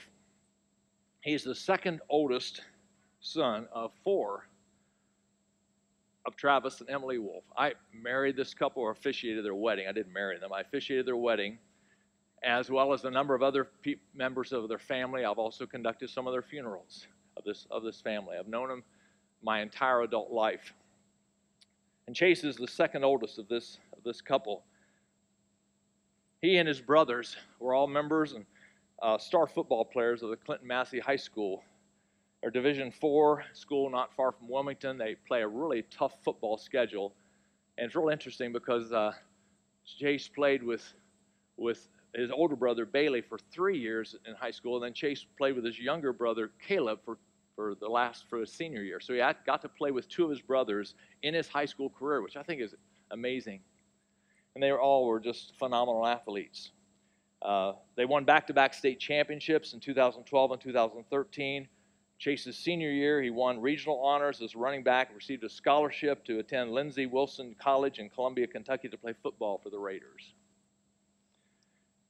He's 1.22 1.44
the 1.44 1.56
second 1.56 2.02
oldest 2.08 2.62
son 3.20 3.68
of 3.74 3.94
four 4.04 4.46
of 6.26 6.36
Travis 6.36 6.82
and 6.82 6.90
Emily 6.90 7.18
Wolf. 7.18 7.44
I 7.58 7.74
married 7.94 8.36
this 8.36 8.54
couple 8.54 8.84
or 8.84 8.92
officiated 8.92 9.44
their 9.44 9.56
wedding. 9.56 9.88
I 9.88 9.92
didn't 9.92 10.14
marry 10.14 10.38
them. 10.38 10.54
I 10.54 10.62
officiated 10.62 11.06
their 11.06 11.16
wedding, 11.18 11.58
as 12.44 12.70
well 12.70 12.94
as 12.94 13.04
a 13.06 13.12
number 13.12 13.34
of 13.34 13.42
other 13.42 13.70
pe- 13.82 13.96
members 14.14 14.52
of 14.52 14.70
their 14.70 14.80
family. 14.80 15.26
I've 15.26 15.40
also 15.40 15.66
conducted 15.66 16.10
some 16.10 16.28
of 16.28 16.34
their 16.34 16.42
funerals 16.42 17.08
of 17.38 17.44
this 17.44 17.66
of 17.72 17.84
this 17.84 18.02
family. 18.02 18.38
I've 18.38 18.48
known 18.48 18.70
them 18.70 18.84
my 19.42 19.62
entire 19.62 20.02
adult 20.02 20.32
life. 20.32 20.74
And 22.08 22.16
Chase 22.16 22.44
is 22.44 22.56
the 22.56 22.68
second 22.68 23.04
oldest 23.04 23.40
of 23.40 23.48
this 23.48 23.80
of 23.96 24.04
this 24.04 24.22
couple. 24.22 24.64
He 26.42 26.58
and 26.58 26.68
his 26.68 26.82
brothers 26.82 27.36
were 27.60 27.74
all 27.74 27.88
members 27.88 28.34
and 28.34 28.46
uh, 29.02 29.18
star 29.18 29.48
football 29.48 29.86
players 29.86 30.24
of 30.24 30.30
the 30.30 30.36
Clinton-Massie 30.36 31.00
High 31.00 31.16
School 31.16 31.64
a 32.44 32.52
Division 32.52 32.92
Four 32.92 33.44
school 33.54 33.90
not 33.90 34.14
far 34.16 34.32
from 34.32 34.50
Wilmington. 34.50 34.98
They 34.98 35.16
play 35.28 35.42
a 35.42 35.48
really 35.48 35.84
tough 35.92 36.14
football 36.24 36.58
schedule, 36.58 37.14
and 37.78 37.86
it's 37.86 37.96
real 37.96 38.10
interesting 38.10 38.52
because 38.52 38.92
uh, 38.92 39.14
Chase 39.86 40.28
played 40.28 40.64
with 40.64 40.94
with 41.58 41.88
his 42.16 42.32
older 42.32 42.56
brother 42.56 42.86
Bailey 42.86 43.22
for 43.22 43.38
three 43.52 43.78
years 43.78 44.16
in 44.26 44.34
high 44.36 44.52
school, 44.52 44.76
and 44.76 44.86
then 44.86 44.94
Chase 44.94 45.26
played 45.38 45.56
with 45.56 45.66
his 45.66 45.80
younger 45.80 46.14
brother 46.14 46.52
Caleb 46.66 47.00
for 47.06 47.18
for 47.56 47.76
the 47.76 47.88
last 47.88 48.26
for 48.30 48.40
his 48.40 48.52
senior 48.52 48.82
year. 48.82 49.00
So 49.00 49.14
he 49.14 49.20
got 49.20 49.62
to 49.62 49.70
play 49.70 49.92
with 49.92 50.08
two 50.10 50.24
of 50.24 50.30
his 50.30 50.42
brothers 50.42 50.96
in 51.22 51.34
his 51.34 51.48
high 51.48 51.66
school 51.66 51.90
career, 51.90 52.22
which 52.22 52.38
I 52.38 52.44
think 52.44 52.62
is 52.62 52.74
amazing. 53.12 53.60
And 54.56 54.64
they 54.64 54.72
were 54.72 54.82
all 54.82 55.06
were 55.06 55.20
just 55.20 55.54
phenomenal 55.60 56.06
athletes. 56.06 56.72
Uh, 57.42 57.74
they 57.96 58.06
won 58.06 58.24
back-to-back 58.24 58.74
state 58.74 59.00
championships 59.00 59.74
in 59.74 59.80
2012 59.80 60.52
and 60.52 60.62
2013. 60.62 61.68
Chase's 62.22 62.56
senior 62.56 62.92
year, 62.92 63.20
he 63.20 63.32
won 63.32 63.60
regional 63.60 64.00
honors 64.00 64.44
as 64.44 64.54
a 64.54 64.58
running 64.60 64.84
back 64.84 65.08
and 65.08 65.16
received 65.16 65.44
a 65.44 65.50
scholarship 65.50 66.24
to 66.26 66.38
attend 66.38 66.70
Lindsey 66.70 67.08
Wilson 67.08 67.56
College 67.60 67.98
in 67.98 68.12
Columbia, 68.12 68.46
Kentucky 68.46 68.90
to 68.90 68.98
play 68.98 69.16
football 69.24 69.58
for 69.58 69.72
the 69.72 69.80
Raiders. 69.80 70.36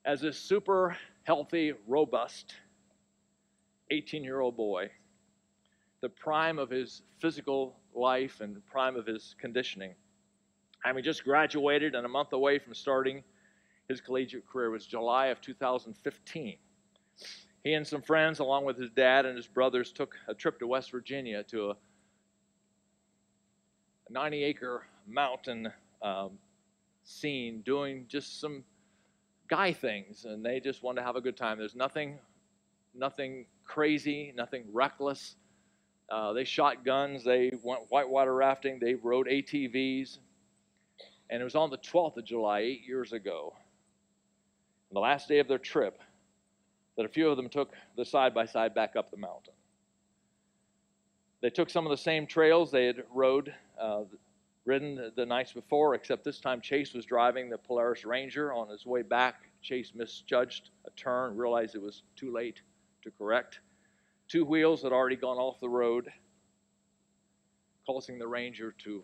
As 0.03 0.23
a 0.23 0.33
super 0.33 0.97
healthy, 1.23 1.71
robust 1.87 2.55
18 3.89 4.21
year 4.21 4.41
old 4.41 4.57
boy, 4.57 4.91
the 6.01 6.09
prime 6.09 6.59
of 6.59 6.69
his 6.69 7.03
physical 7.21 7.77
life 7.95 8.41
and 8.41 8.65
prime 8.65 8.97
of 8.97 9.05
his 9.05 9.33
conditioning, 9.39 9.93
having 10.83 11.05
just 11.05 11.23
graduated 11.23 11.95
and 11.95 12.05
a 12.05 12.09
month 12.09 12.33
away 12.33 12.59
from 12.59 12.73
starting 12.73 13.23
his 13.87 14.01
collegiate 14.01 14.45
career, 14.45 14.71
was 14.71 14.85
July 14.85 15.27
of 15.27 15.39
2015. 15.39 16.57
He 17.63 17.73
and 17.73 17.85
some 17.85 18.01
friends, 18.01 18.39
along 18.39 18.65
with 18.65 18.77
his 18.77 18.89
dad 18.89 19.25
and 19.25 19.37
his 19.37 19.47
brothers, 19.47 19.91
took 19.91 20.15
a 20.27 20.33
trip 20.33 20.57
to 20.59 20.67
West 20.67 20.91
Virginia 20.91 21.43
to 21.43 21.71
a 21.71 21.75
90 24.09 24.43
acre 24.43 24.83
mountain 25.07 25.71
um, 26.01 26.31
scene 27.03 27.61
doing 27.61 28.05
just 28.07 28.39
some 28.39 28.63
guy 29.47 29.73
things 29.73 30.25
and 30.25 30.45
they 30.45 30.59
just 30.59 30.81
wanted 30.81 31.01
to 31.01 31.05
have 31.05 31.15
a 31.15 31.21
good 31.21 31.37
time. 31.37 31.59
There's 31.59 31.75
nothing 31.75 32.19
nothing 32.93 33.45
crazy 33.63 34.33
nothing 34.35 34.65
reckless. 34.71 35.35
Uh, 36.09 36.33
they 36.33 36.43
shot 36.43 36.83
guns 36.83 37.23
they 37.23 37.51
went 37.63 37.81
whitewater 37.89 38.33
rafting 38.33 38.79
they 38.79 38.95
rode 38.95 39.27
atvs 39.27 40.17
and 41.29 41.41
it 41.41 41.43
was 41.43 41.55
on 41.55 41.69
the 41.69 41.77
12th 41.77 42.17
of 42.17 42.25
july 42.25 42.59
eight 42.59 42.81
years 42.87 43.13
ago. 43.13 43.53
The 44.91 44.99
last 44.99 45.27
day 45.27 45.39
of 45.39 45.47
their 45.47 45.57
trip 45.57 46.01
that 47.01 47.09
a 47.09 47.13
few 47.13 47.29
of 47.29 47.35
them 47.35 47.49
took 47.49 47.73
the 47.97 48.05
side 48.05 48.31
by 48.31 48.45
side 48.45 48.75
back 48.75 48.95
up 48.95 49.09
the 49.09 49.17
mountain. 49.17 49.53
They 51.41 51.49
took 51.49 51.71
some 51.71 51.87
of 51.87 51.89
the 51.89 51.97
same 51.97 52.27
trails 52.27 52.69
they 52.69 52.85
had 52.85 53.03
rode, 53.11 53.51
uh, 53.79 54.03
ridden 54.65 54.93
the, 54.93 55.11
the 55.15 55.25
nights 55.25 55.53
before, 55.53 55.95
except 55.95 56.23
this 56.23 56.39
time 56.39 56.61
Chase 56.61 56.93
was 56.93 57.03
driving 57.03 57.49
the 57.49 57.57
Polaris 57.57 58.05
Ranger. 58.05 58.53
On 58.53 58.69
his 58.69 58.85
way 58.85 59.01
back, 59.01 59.49
Chase 59.63 59.93
misjudged 59.95 60.69
a 60.85 60.91
turn, 60.91 61.35
realized 61.35 61.73
it 61.73 61.81
was 61.81 62.03
too 62.15 62.31
late 62.31 62.61
to 63.01 63.09
correct. 63.09 63.61
Two 64.27 64.45
wheels 64.45 64.83
had 64.83 64.91
already 64.91 65.15
gone 65.15 65.37
off 65.37 65.59
the 65.59 65.67
road, 65.67 66.07
causing 67.87 68.19
the 68.19 68.27
Ranger 68.27 68.75
to 68.83 69.03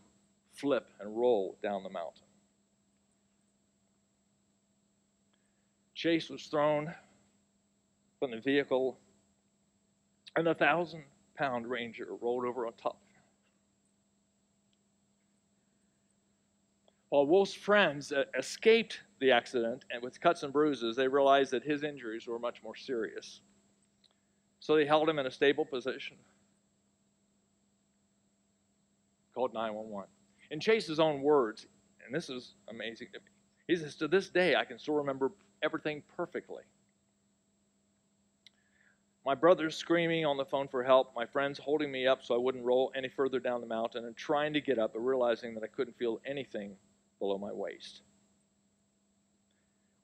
flip 0.54 0.88
and 1.00 1.18
roll 1.18 1.58
down 1.64 1.82
the 1.82 1.90
mountain. 1.90 2.22
Chase 5.96 6.30
was 6.30 6.44
thrown 6.44 6.94
from 8.20 8.32
the 8.32 8.40
vehicle, 8.40 8.98
and 10.36 10.48
a 10.48 10.54
thousand 10.54 11.04
pound 11.36 11.68
Ranger 11.68 12.08
rolled 12.22 12.46
over 12.46 12.66
on 12.68 12.74
top. 12.74 13.00
While 17.10 17.26
Wolf's 17.26 17.54
friends 17.54 18.12
escaped 18.38 19.00
the 19.20 19.32
accident 19.32 19.86
and 19.92 20.04
with 20.04 20.20
cuts 20.20 20.44
and 20.44 20.52
bruises, 20.52 20.96
they 20.96 21.08
realized 21.08 21.52
that 21.52 21.64
his 21.64 21.84
injuries 21.84 22.28
were 22.28 22.38
much 22.38 22.62
more 22.62 22.76
serious. 22.76 23.42
So 24.60 24.76
they 24.76 24.86
held 24.86 25.08
him 25.08 25.18
in 25.20 25.26
a 25.26 25.32
stable 25.32 25.64
position, 25.64 26.18
called 29.34 29.54
911. 29.54 30.10
In 30.52 30.60
Chase's 30.60 31.00
own 31.00 31.22
words, 31.22 31.68
and 32.06 32.14
this 32.14 32.30
is 32.30 32.56
amazing 32.70 33.08
to 33.14 33.20
me, 33.20 33.26
He 33.68 33.76
says, 33.78 33.96
To 33.98 34.08
this 34.08 34.30
day, 34.30 34.56
I 34.56 34.66
can 34.66 34.78
still 34.78 34.96
remember 34.96 35.32
everything 35.64 36.04
perfectly. 36.16 36.64
My 39.28 39.36
brother's 39.36 39.76
screaming 39.76 40.26
on 40.26 40.38
the 40.38 40.46
phone 40.46 40.70
for 40.70 40.86
help, 40.86 41.14
my 41.14 41.26
friends 41.26 41.60
holding 41.60 41.92
me 41.92 42.08
up 42.08 42.24
so 42.24 42.34
I 42.34 42.38
wouldn't 42.38 42.64
roll 42.64 42.94
any 42.96 43.10
further 43.10 43.42
down 43.42 43.60
the 43.60 43.68
mountain, 43.68 44.06
and 44.06 44.16
trying 44.16 44.54
to 44.54 44.62
get 44.62 44.80
up, 44.80 44.94
but 44.94 45.02
realizing 45.02 45.54
that 45.56 45.66
I 45.66 45.68
couldn't 45.68 45.98
feel 45.98 46.22
anything 46.26 46.78
below 47.20 47.38
my 47.38 47.52
waist. 47.52 48.04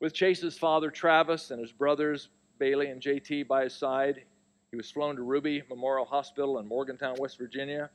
With 0.01 0.13
Chase's 0.13 0.57
father, 0.57 0.91
Travis, 0.91 1.51
and 1.51 1.61
his 1.61 1.71
brothers, 1.71 2.27
Bailey 2.59 2.87
and 2.87 3.01
JT, 3.01 3.47
by 3.47 3.63
his 3.63 3.73
side, 3.73 4.25
he 4.71 4.75
was 4.75 4.91
flown 4.91 5.15
to 5.15 5.21
Ruby 5.21 5.63
Memorial 5.69 6.03
Hospital 6.05 6.59
in 6.59 6.67
Morgantown, 6.67 7.15
West 7.17 7.37
Virginia. 7.37 7.89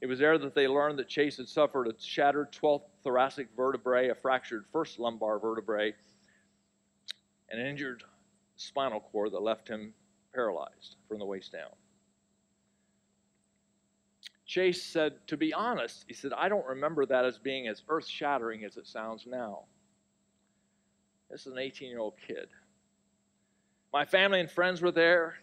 It 0.00 0.06
was 0.06 0.18
there 0.18 0.36
that 0.36 0.56
they 0.56 0.66
learned 0.66 0.98
that 0.98 1.06
Chase 1.06 1.36
had 1.36 1.48
suffered 1.48 1.86
a 1.86 1.94
shattered 1.96 2.50
12th 2.50 2.88
thoracic 3.04 3.46
vertebrae, 3.56 4.08
a 4.08 4.16
fractured 4.16 4.64
first 4.72 4.98
lumbar 4.98 5.38
vertebrae, 5.38 5.94
and 7.50 7.60
an 7.60 7.68
injured 7.68 8.02
spinal 8.56 8.98
cord 8.98 9.30
that 9.30 9.42
left 9.42 9.68
him 9.68 9.94
paralyzed 10.36 10.96
from 11.08 11.18
the 11.18 11.24
waist 11.24 11.52
down. 11.52 11.70
Chase 14.44 14.82
said, 14.82 15.14
to 15.26 15.36
be 15.36 15.52
honest, 15.52 16.04
he 16.06 16.14
said, 16.14 16.32
I 16.36 16.48
don't 16.48 16.66
remember 16.66 17.04
that 17.06 17.24
as 17.24 17.38
being 17.38 17.66
as 17.66 17.82
earth 17.88 18.06
shattering 18.06 18.64
as 18.64 18.76
it 18.76 18.86
sounds 18.86 19.24
now. 19.26 19.64
This 21.30 21.46
is 21.46 21.52
an 21.52 21.58
18 21.58 21.88
year 21.88 21.98
old 21.98 22.14
kid. 22.24 22.48
My 23.92 24.04
family 24.04 24.38
and 24.38 24.50
friends 24.50 24.82
were 24.82 24.92
there, 24.92 25.36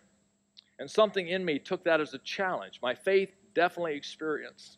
and 0.79 0.89
something 0.89 1.27
in 1.27 1.43
me 1.43 1.59
took 1.59 1.83
that 1.83 1.99
as 1.99 2.13
a 2.13 2.19
challenge. 2.19 2.79
My 2.81 2.93
faith 2.93 3.33
definitely 3.55 3.95
experienced 3.95 4.77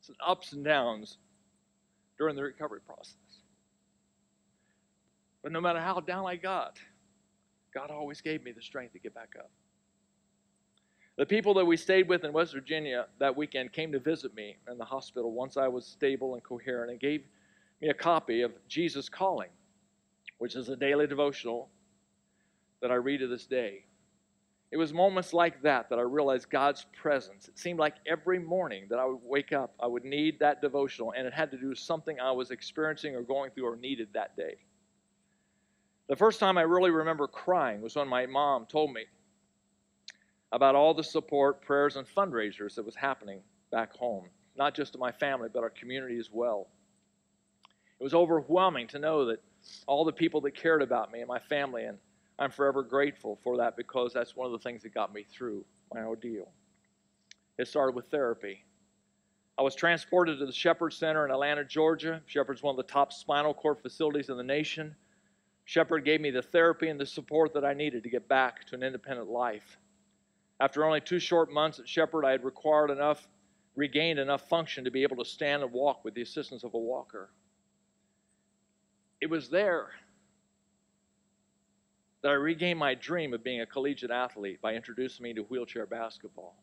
some 0.00 0.16
ups 0.24 0.52
and 0.52 0.64
downs 0.64 1.18
during 2.18 2.36
the 2.36 2.42
recovery 2.42 2.80
process. 2.80 3.14
But 5.42 5.52
no 5.52 5.60
matter 5.60 5.80
how 5.80 6.00
down 6.00 6.26
I 6.26 6.36
got, 6.36 6.78
God 7.74 7.90
always 7.90 8.20
gave 8.20 8.42
me 8.44 8.52
the 8.52 8.62
strength 8.62 8.92
to 8.92 8.98
get 8.98 9.14
back 9.14 9.34
up. 9.38 9.50
The 11.16 11.26
people 11.26 11.54
that 11.54 11.64
we 11.64 11.76
stayed 11.76 12.08
with 12.08 12.24
in 12.24 12.32
West 12.32 12.52
Virginia 12.52 13.06
that 13.18 13.36
weekend 13.36 13.72
came 13.72 13.90
to 13.92 13.98
visit 13.98 14.34
me 14.34 14.56
in 14.70 14.76
the 14.76 14.84
hospital 14.84 15.32
once 15.32 15.56
I 15.56 15.66
was 15.68 15.86
stable 15.86 16.34
and 16.34 16.42
coherent 16.42 16.90
and 16.90 17.00
gave 17.00 17.24
me 17.80 17.88
a 17.88 17.94
copy 17.94 18.42
of 18.42 18.52
Jesus 18.68 19.08
Calling, 19.08 19.48
which 20.38 20.56
is 20.56 20.68
a 20.68 20.76
daily 20.76 21.06
devotional 21.06 21.70
that 22.82 22.90
I 22.90 22.96
read 22.96 23.20
to 23.20 23.28
this 23.28 23.46
day. 23.46 23.84
It 24.70 24.76
was 24.76 24.92
moments 24.92 25.32
like 25.32 25.62
that 25.62 25.88
that 25.88 25.98
I 25.98 26.02
realized 26.02 26.50
God's 26.50 26.84
presence. 27.00 27.48
It 27.48 27.58
seemed 27.58 27.78
like 27.78 27.94
every 28.06 28.38
morning 28.38 28.86
that 28.90 28.98
I 28.98 29.06
would 29.06 29.20
wake 29.22 29.52
up, 29.52 29.74
I 29.80 29.86
would 29.86 30.04
need 30.04 30.38
that 30.40 30.60
devotional, 30.60 31.14
and 31.16 31.26
it 31.26 31.32
had 31.32 31.50
to 31.52 31.56
do 31.56 31.68
with 31.70 31.78
something 31.78 32.20
I 32.20 32.32
was 32.32 32.50
experiencing 32.50 33.14
or 33.14 33.22
going 33.22 33.52
through 33.52 33.66
or 33.66 33.76
needed 33.76 34.08
that 34.12 34.36
day. 34.36 34.56
The 36.08 36.16
first 36.16 36.38
time 36.38 36.56
I 36.56 36.62
really 36.62 36.90
remember 36.90 37.26
crying 37.26 37.80
was 37.80 37.96
when 37.96 38.08
my 38.08 38.26
mom 38.26 38.66
told 38.66 38.92
me 38.92 39.04
about 40.52 40.76
all 40.76 40.94
the 40.94 41.02
support, 41.02 41.60
prayers, 41.62 41.96
and 41.96 42.06
fundraisers 42.06 42.76
that 42.76 42.86
was 42.86 42.94
happening 42.94 43.40
back 43.72 43.92
home, 43.92 44.28
not 44.56 44.74
just 44.74 44.92
to 44.92 44.98
my 44.98 45.10
family, 45.10 45.48
but 45.52 45.64
our 45.64 45.70
community 45.70 46.18
as 46.18 46.30
well. 46.30 46.68
It 47.98 48.04
was 48.04 48.14
overwhelming 48.14 48.86
to 48.88 48.98
know 49.00 49.24
that 49.26 49.42
all 49.88 50.04
the 50.04 50.12
people 50.12 50.40
that 50.42 50.52
cared 50.52 50.82
about 50.82 51.10
me 51.10 51.20
and 51.20 51.28
my 51.28 51.40
family, 51.40 51.84
and 51.84 51.98
I'm 52.38 52.52
forever 52.52 52.84
grateful 52.84 53.40
for 53.42 53.56
that 53.56 53.76
because 53.76 54.12
that's 54.12 54.36
one 54.36 54.46
of 54.46 54.52
the 54.52 54.58
things 54.58 54.82
that 54.82 54.94
got 54.94 55.12
me 55.12 55.24
through 55.24 55.64
my 55.92 56.02
ordeal. 56.02 56.52
It 57.58 57.66
started 57.66 57.96
with 57.96 58.10
therapy. 58.10 58.64
I 59.58 59.62
was 59.62 59.74
transported 59.74 60.38
to 60.38 60.46
the 60.46 60.52
Shepherd 60.52 60.92
Center 60.92 61.24
in 61.24 61.32
Atlanta, 61.32 61.64
Georgia. 61.64 62.20
Shepherd's 62.26 62.62
one 62.62 62.72
of 62.72 62.76
the 62.76 62.92
top 62.92 63.12
spinal 63.12 63.54
cord 63.54 63.80
facilities 63.80 64.28
in 64.28 64.36
the 64.36 64.44
nation. 64.44 64.94
Shepherd 65.66 66.04
gave 66.04 66.20
me 66.20 66.30
the 66.30 66.42
therapy 66.42 66.88
and 66.88 66.98
the 66.98 67.04
support 67.04 67.52
that 67.54 67.64
I 67.64 67.74
needed 67.74 68.04
to 68.04 68.08
get 68.08 68.28
back 68.28 68.64
to 68.66 68.76
an 68.76 68.84
independent 68.84 69.28
life. 69.28 69.78
After 70.60 70.84
only 70.84 71.00
two 71.00 71.18
short 71.18 71.52
months 71.52 71.80
at 71.80 71.88
Shepherd, 71.88 72.24
I 72.24 72.30
had 72.30 72.44
required 72.44 72.90
enough, 72.90 73.28
regained 73.74 74.20
enough 74.20 74.48
function 74.48 74.84
to 74.84 74.92
be 74.92 75.02
able 75.02 75.16
to 75.16 75.24
stand 75.24 75.64
and 75.64 75.72
walk 75.72 76.04
with 76.04 76.14
the 76.14 76.22
assistance 76.22 76.62
of 76.62 76.72
a 76.74 76.78
walker. 76.78 77.30
It 79.20 79.28
was 79.28 79.50
there 79.50 79.90
that 82.22 82.28
I 82.28 82.34
regained 82.34 82.78
my 82.78 82.94
dream 82.94 83.34
of 83.34 83.42
being 83.42 83.60
a 83.60 83.66
collegiate 83.66 84.12
athlete 84.12 84.62
by 84.62 84.74
introducing 84.74 85.24
me 85.24 85.34
to 85.34 85.42
wheelchair 85.42 85.84
basketball. 85.86 86.54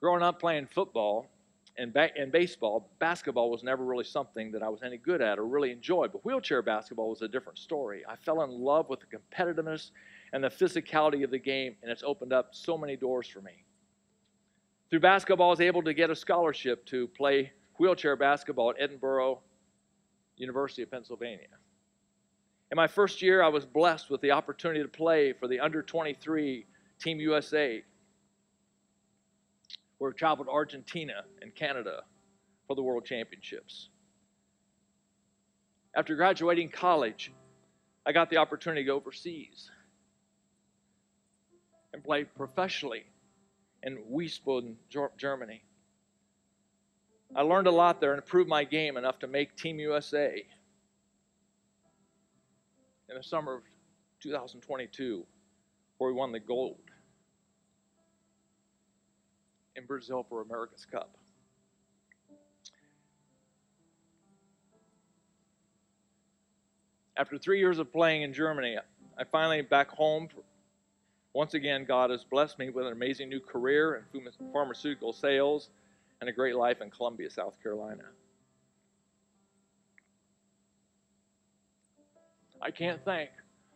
Growing 0.00 0.22
up 0.22 0.38
playing 0.38 0.66
football, 0.66 1.28
and, 1.78 1.92
ba- 1.92 2.10
and 2.16 2.30
baseball, 2.30 2.90
basketball 2.98 3.50
was 3.50 3.62
never 3.62 3.84
really 3.84 4.04
something 4.04 4.52
that 4.52 4.62
I 4.62 4.68
was 4.68 4.82
any 4.82 4.98
good 4.98 5.22
at 5.22 5.38
or 5.38 5.46
really 5.46 5.70
enjoyed. 5.70 6.12
But 6.12 6.24
wheelchair 6.24 6.62
basketball 6.62 7.10
was 7.10 7.22
a 7.22 7.28
different 7.28 7.58
story. 7.58 8.02
I 8.08 8.16
fell 8.16 8.42
in 8.42 8.50
love 8.50 8.88
with 8.88 9.00
the 9.00 9.06
competitiveness 9.06 9.90
and 10.32 10.44
the 10.44 10.48
physicality 10.48 11.24
of 11.24 11.30
the 11.30 11.38
game, 11.38 11.76
and 11.82 11.90
it's 11.90 12.02
opened 12.02 12.32
up 12.32 12.50
so 12.52 12.76
many 12.76 12.96
doors 12.96 13.26
for 13.26 13.40
me. 13.40 13.64
Through 14.90 15.00
basketball, 15.00 15.48
I 15.48 15.50
was 15.50 15.60
able 15.60 15.82
to 15.82 15.94
get 15.94 16.10
a 16.10 16.16
scholarship 16.16 16.84
to 16.86 17.08
play 17.08 17.52
wheelchair 17.78 18.16
basketball 18.16 18.70
at 18.70 18.78
Edinboro 18.78 19.38
University 20.36 20.82
of 20.82 20.90
Pennsylvania. 20.90 21.48
In 22.70 22.76
my 22.76 22.86
first 22.86 23.22
year, 23.22 23.42
I 23.42 23.48
was 23.48 23.64
blessed 23.64 24.10
with 24.10 24.20
the 24.20 24.30
opportunity 24.30 24.82
to 24.82 24.88
play 24.88 25.32
for 25.32 25.48
the 25.48 25.60
under 25.60 25.82
23 25.82 26.66
Team 26.98 27.20
USA 27.20 27.82
where 30.02 30.10
we 30.10 30.16
traveled 30.16 30.48
to 30.48 30.52
Argentina 30.52 31.22
and 31.42 31.54
Canada 31.54 32.02
for 32.66 32.74
the 32.74 32.82
World 32.82 33.04
Championships. 33.04 33.88
After 35.94 36.16
graduating 36.16 36.70
college, 36.70 37.30
I 38.04 38.10
got 38.10 38.28
the 38.28 38.38
opportunity 38.38 38.82
to 38.82 38.86
go 38.88 38.96
overseas 38.96 39.70
and 41.92 42.02
play 42.02 42.24
professionally 42.24 43.04
in 43.84 43.98
Wiesbaden, 44.12 44.74
Germany. 45.16 45.62
I 47.36 47.42
learned 47.42 47.68
a 47.68 47.70
lot 47.70 48.00
there 48.00 48.12
and 48.12 48.20
improved 48.20 48.48
my 48.48 48.64
game 48.64 48.96
enough 48.96 49.20
to 49.20 49.28
make 49.28 49.54
Team 49.54 49.78
USA 49.78 50.44
in 53.08 53.16
the 53.16 53.22
summer 53.22 53.54
of 53.54 53.62
2022, 54.20 55.24
where 55.98 56.10
we 56.10 56.16
won 56.16 56.32
the 56.32 56.40
gold 56.40 56.91
in 59.76 59.86
Brazil 59.86 60.24
for 60.28 60.42
America's 60.42 60.84
Cup. 60.84 61.16
After 67.16 67.38
three 67.38 67.58
years 67.58 67.78
of 67.78 67.92
playing 67.92 68.22
in 68.22 68.32
Germany, 68.32 68.78
I 69.18 69.24
finally 69.24 69.62
back 69.62 69.90
home. 69.90 70.28
Once 71.34 71.54
again, 71.54 71.84
God 71.84 72.10
has 72.10 72.24
blessed 72.24 72.58
me 72.58 72.70
with 72.70 72.86
an 72.86 72.92
amazing 72.92 73.28
new 73.28 73.40
career 73.40 74.04
in 74.14 74.28
pharmaceutical 74.52 75.12
sales 75.12 75.70
and 76.20 76.28
a 76.28 76.32
great 76.32 76.56
life 76.56 76.80
in 76.80 76.90
Columbia, 76.90 77.30
South 77.30 77.60
Carolina. 77.62 78.04
I 82.60 82.70
can't 82.70 83.04
thank 83.04 83.30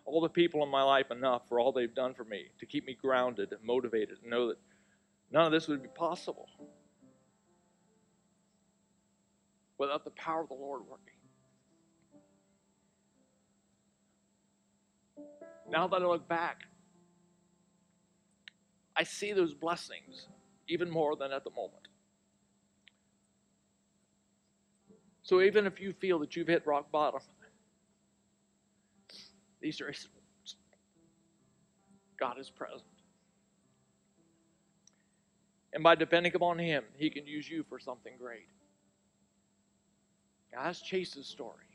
all 0.04 0.20
the 0.20 0.28
people 0.28 0.62
in 0.62 0.68
my 0.70 0.82
life 0.82 1.10
enough 1.10 1.42
for 1.48 1.58
all 1.58 1.72
they've 1.72 1.94
done 1.94 2.14
for 2.14 2.24
me 2.24 2.46
to 2.60 2.66
keep 2.66 2.86
me 2.86 2.96
grounded 3.00 3.52
and 3.52 3.62
motivated 3.62 4.18
and 4.22 4.30
know 4.30 4.48
that 4.48 4.58
None 5.30 5.46
of 5.46 5.52
this 5.52 5.68
would 5.68 5.82
be 5.82 5.88
possible 5.88 6.48
without 9.78 10.04
the 10.04 10.10
power 10.10 10.42
of 10.42 10.48
the 10.48 10.54
Lord 10.54 10.82
working. 10.88 11.14
Now 15.68 15.88
that 15.88 16.00
I 16.00 16.06
look 16.06 16.28
back, 16.28 16.62
I 18.96 19.02
see 19.02 19.32
those 19.32 19.52
blessings 19.52 20.28
even 20.68 20.90
more 20.90 21.16
than 21.16 21.32
at 21.32 21.44
the 21.44 21.50
moment. 21.50 21.88
So 25.22 25.40
even 25.40 25.66
if 25.66 25.80
you 25.80 25.92
feel 25.92 26.20
that 26.20 26.36
you've 26.36 26.46
hit 26.46 26.66
rock 26.66 26.90
bottom, 26.92 27.20
these 29.60 29.80
are 29.80 29.92
God 32.16 32.38
is 32.38 32.48
present. 32.48 32.95
And 35.76 35.82
by 35.82 35.94
depending 35.94 36.34
upon 36.34 36.58
Him, 36.58 36.84
He 36.96 37.10
can 37.10 37.26
use 37.26 37.46
you 37.46 37.62
for 37.68 37.78
something 37.78 38.14
great. 38.18 38.48
Now, 40.50 40.64
that's 40.64 40.80
Chase's 40.80 41.26
story. 41.26 41.66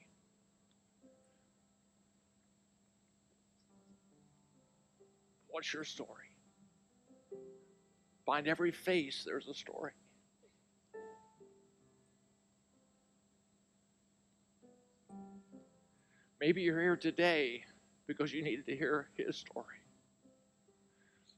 What's 5.50 5.72
your 5.72 5.84
story? 5.84 6.36
Find 8.26 8.48
every 8.48 8.72
face, 8.72 9.24
there's 9.24 9.48
a 9.48 9.54
story. 9.54 9.92
Maybe 16.40 16.64
you're 16.64 16.82
here 16.82 16.98
today 16.98 17.66
because 18.08 18.34
you 18.34 18.42
needed 18.42 18.66
to 18.66 18.76
hear 18.76 19.10
his 19.16 19.38
story. 19.38 19.81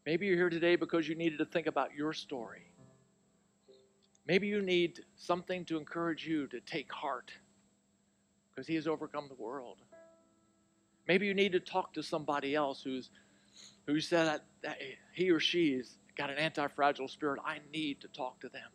Maybe 0.06 0.26
you're 0.26 0.36
here 0.36 0.50
today 0.50 0.76
because 0.76 1.08
you 1.08 1.16
needed 1.16 1.40
to 1.40 1.46
think 1.46 1.68
about 1.68 1.94
your 1.96 2.14
story. 2.14 2.72
Maybe 4.28 4.48
you 4.48 4.62
need 4.62 5.02
something 5.16 5.66
to 5.66 5.78
encourage 5.78 6.26
you 6.28 6.48
to 6.48 6.60
take 6.62 6.92
heart 6.92 7.32
because 8.50 8.68
he 8.68 8.76
has 8.76 8.88
overcome 8.88 9.28
the 9.28 9.42
world. 9.42 9.78
Maybe 11.08 11.26
you 11.26 11.34
need 11.34 11.52
to 11.54 11.60
talk 11.60 11.94
to 11.94 12.04
somebody 12.04 12.56
else 12.56 12.82
who's 12.84 13.10
who 13.86 14.00
said 14.00 14.26
that, 14.26 14.46
that 14.64 14.78
he 15.14 15.30
or 15.30 15.40
she's 15.40 15.98
got 16.18 16.30
an 16.30 16.38
anti-fragile 16.38 17.08
spirit. 17.08 17.40
I 17.46 17.60
need 17.72 18.00
to 18.02 18.08
talk 18.08 18.40
to 18.42 18.50
them. 18.50 18.70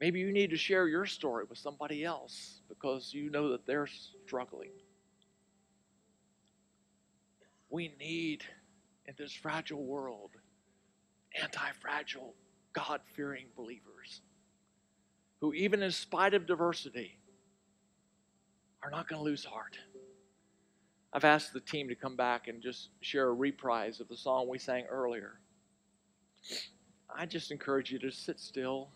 Maybe 0.00 0.20
you 0.20 0.32
need 0.32 0.50
to 0.50 0.56
share 0.56 0.88
your 0.88 1.06
story 1.06 1.44
with 1.48 1.58
somebody 1.58 2.04
else 2.04 2.60
because 2.68 3.12
you 3.12 3.30
know 3.30 3.50
that 3.50 3.66
they're 3.66 3.88
struggling. 4.26 4.70
We 7.70 7.94
need 7.98 8.44
in 9.06 9.14
this 9.18 9.32
fragile 9.32 9.84
world 9.84 10.30
anti 11.40 11.70
fragile, 11.80 12.34
God 12.72 13.00
fearing 13.14 13.46
believers 13.56 14.22
who, 15.40 15.52
even 15.54 15.82
in 15.82 15.90
spite 15.90 16.34
of 16.34 16.46
diversity, 16.46 17.18
are 18.82 18.90
not 18.90 19.08
going 19.08 19.18
to 19.18 19.24
lose 19.24 19.44
heart. 19.44 19.76
I've 21.12 21.24
asked 21.24 21.52
the 21.52 21.60
team 21.60 21.88
to 21.88 21.94
come 21.94 22.16
back 22.16 22.48
and 22.48 22.62
just 22.62 22.88
share 23.00 23.28
a 23.28 23.32
reprise 23.32 24.00
of 24.00 24.08
the 24.08 24.16
song 24.16 24.48
we 24.48 24.58
sang 24.58 24.84
earlier. 24.86 25.40
I 27.14 27.26
just 27.26 27.50
encourage 27.50 27.90
you 27.90 27.98
to 27.98 28.10
sit 28.10 28.40
still, 28.40 28.88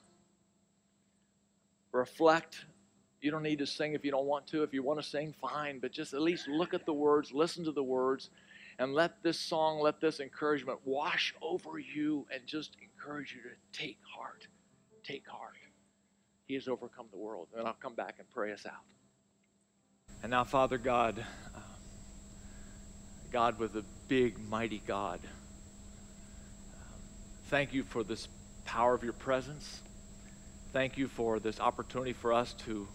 reflect. 1.92 2.64
You 3.20 3.30
don't 3.30 3.42
need 3.42 3.58
to 3.58 3.66
sing 3.66 3.94
if 3.94 4.04
you 4.04 4.10
don't 4.10 4.26
want 4.26 4.46
to. 4.48 4.62
If 4.62 4.72
you 4.72 4.82
want 4.82 5.00
to 5.00 5.06
sing, 5.06 5.34
fine, 5.40 5.78
but 5.78 5.92
just 5.92 6.14
at 6.14 6.22
least 6.22 6.48
look 6.48 6.74
at 6.74 6.86
the 6.86 6.92
words, 6.92 7.32
listen 7.32 7.64
to 7.64 7.72
the 7.72 7.82
words, 7.82 8.30
and 8.78 8.92
let 8.92 9.22
this 9.22 9.38
song, 9.38 9.80
let 9.80 10.00
this 10.00 10.20
encouragement 10.20 10.78
wash 10.84 11.34
over 11.40 11.78
you 11.78 12.26
and 12.32 12.46
just 12.46 12.76
encourage 12.82 13.34
you 13.34 13.42
to 13.42 13.78
take 13.78 13.98
heart. 14.14 14.46
Take 15.04 15.26
heart. 15.26 15.54
He 16.46 16.54
has 16.54 16.68
overcome 16.68 17.06
the 17.10 17.18
world. 17.18 17.48
And 17.56 17.66
I'll 17.66 17.74
come 17.74 17.94
back 17.94 18.16
and 18.18 18.28
pray 18.30 18.52
us 18.52 18.66
out. 18.66 18.84
And 20.22 20.30
now, 20.30 20.44
Father 20.44 20.78
God, 20.78 21.24
uh, 21.54 21.60
God 23.30 23.58
with 23.58 23.76
a 23.76 23.84
big, 24.08 24.38
mighty 24.48 24.82
God, 24.86 25.20
uh, 26.74 26.78
thank 27.48 27.72
you 27.72 27.82
for 27.82 28.02
this 28.02 28.28
power 28.64 28.94
of 28.94 29.02
your 29.04 29.12
presence. 29.12 29.80
Thank 30.72 30.98
you 30.98 31.08
for 31.08 31.38
this 31.38 31.60
opportunity 31.60 32.12
for 32.12 32.32
us 32.32 32.54
to, 32.66 32.86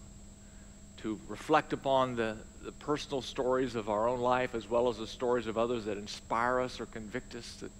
to 1.02 1.18
reflect 1.28 1.72
upon 1.72 2.14
the, 2.14 2.36
the 2.64 2.72
personal 2.72 3.20
stories 3.22 3.74
of 3.74 3.90
our 3.90 4.08
own 4.08 4.20
life 4.20 4.54
as 4.54 4.68
well 4.68 4.88
as 4.88 4.98
the 4.98 5.06
stories 5.06 5.48
of 5.48 5.58
others 5.58 5.84
that 5.86 5.98
inspire 5.98 6.60
us 6.60 6.80
or 6.80 6.86
convict 6.86 7.34
us. 7.34 7.56
That, 7.56 7.72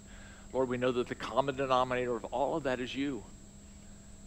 Lord, 0.51 0.67
we 0.67 0.77
know 0.77 0.91
that 0.91 1.07
the 1.07 1.15
common 1.15 1.55
denominator 1.55 2.15
of 2.15 2.25
all 2.25 2.57
of 2.57 2.63
that 2.63 2.79
is 2.79 2.93
you. 2.93 3.23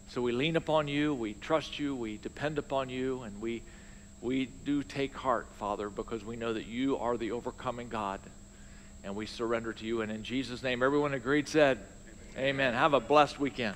So 0.09 0.21
we 0.21 0.31
lean 0.31 0.55
upon 0.55 0.87
you, 0.87 1.13
we 1.13 1.33
trust 1.35 1.77
you, 1.77 1.95
we 1.95 2.17
depend 2.17 2.57
upon 2.57 2.89
you, 2.89 3.21
and 3.21 3.39
we, 3.39 3.61
we 4.21 4.45
do 4.45 4.81
take 4.81 5.15
heart, 5.15 5.47
Father, 5.59 5.89
because 5.89 6.23
we 6.23 6.35
know 6.35 6.53
that 6.53 6.65
you 6.65 6.97
are 6.97 7.17
the 7.17 7.31
overcoming 7.31 7.89
God. 7.89 8.19
And 9.03 9.15
we 9.15 9.25
surrender 9.25 9.73
to 9.73 9.85
you. 9.85 10.01
And 10.01 10.11
in 10.11 10.23
Jesus' 10.23 10.63
name, 10.63 10.81
everyone 10.81 11.13
agreed 11.13 11.47
said, 11.47 11.77
Amen. 12.35 12.49
Amen. 12.49 12.73
Have 12.73 12.93
a 12.93 12.99
blessed 12.99 13.39
weekend. 13.39 13.75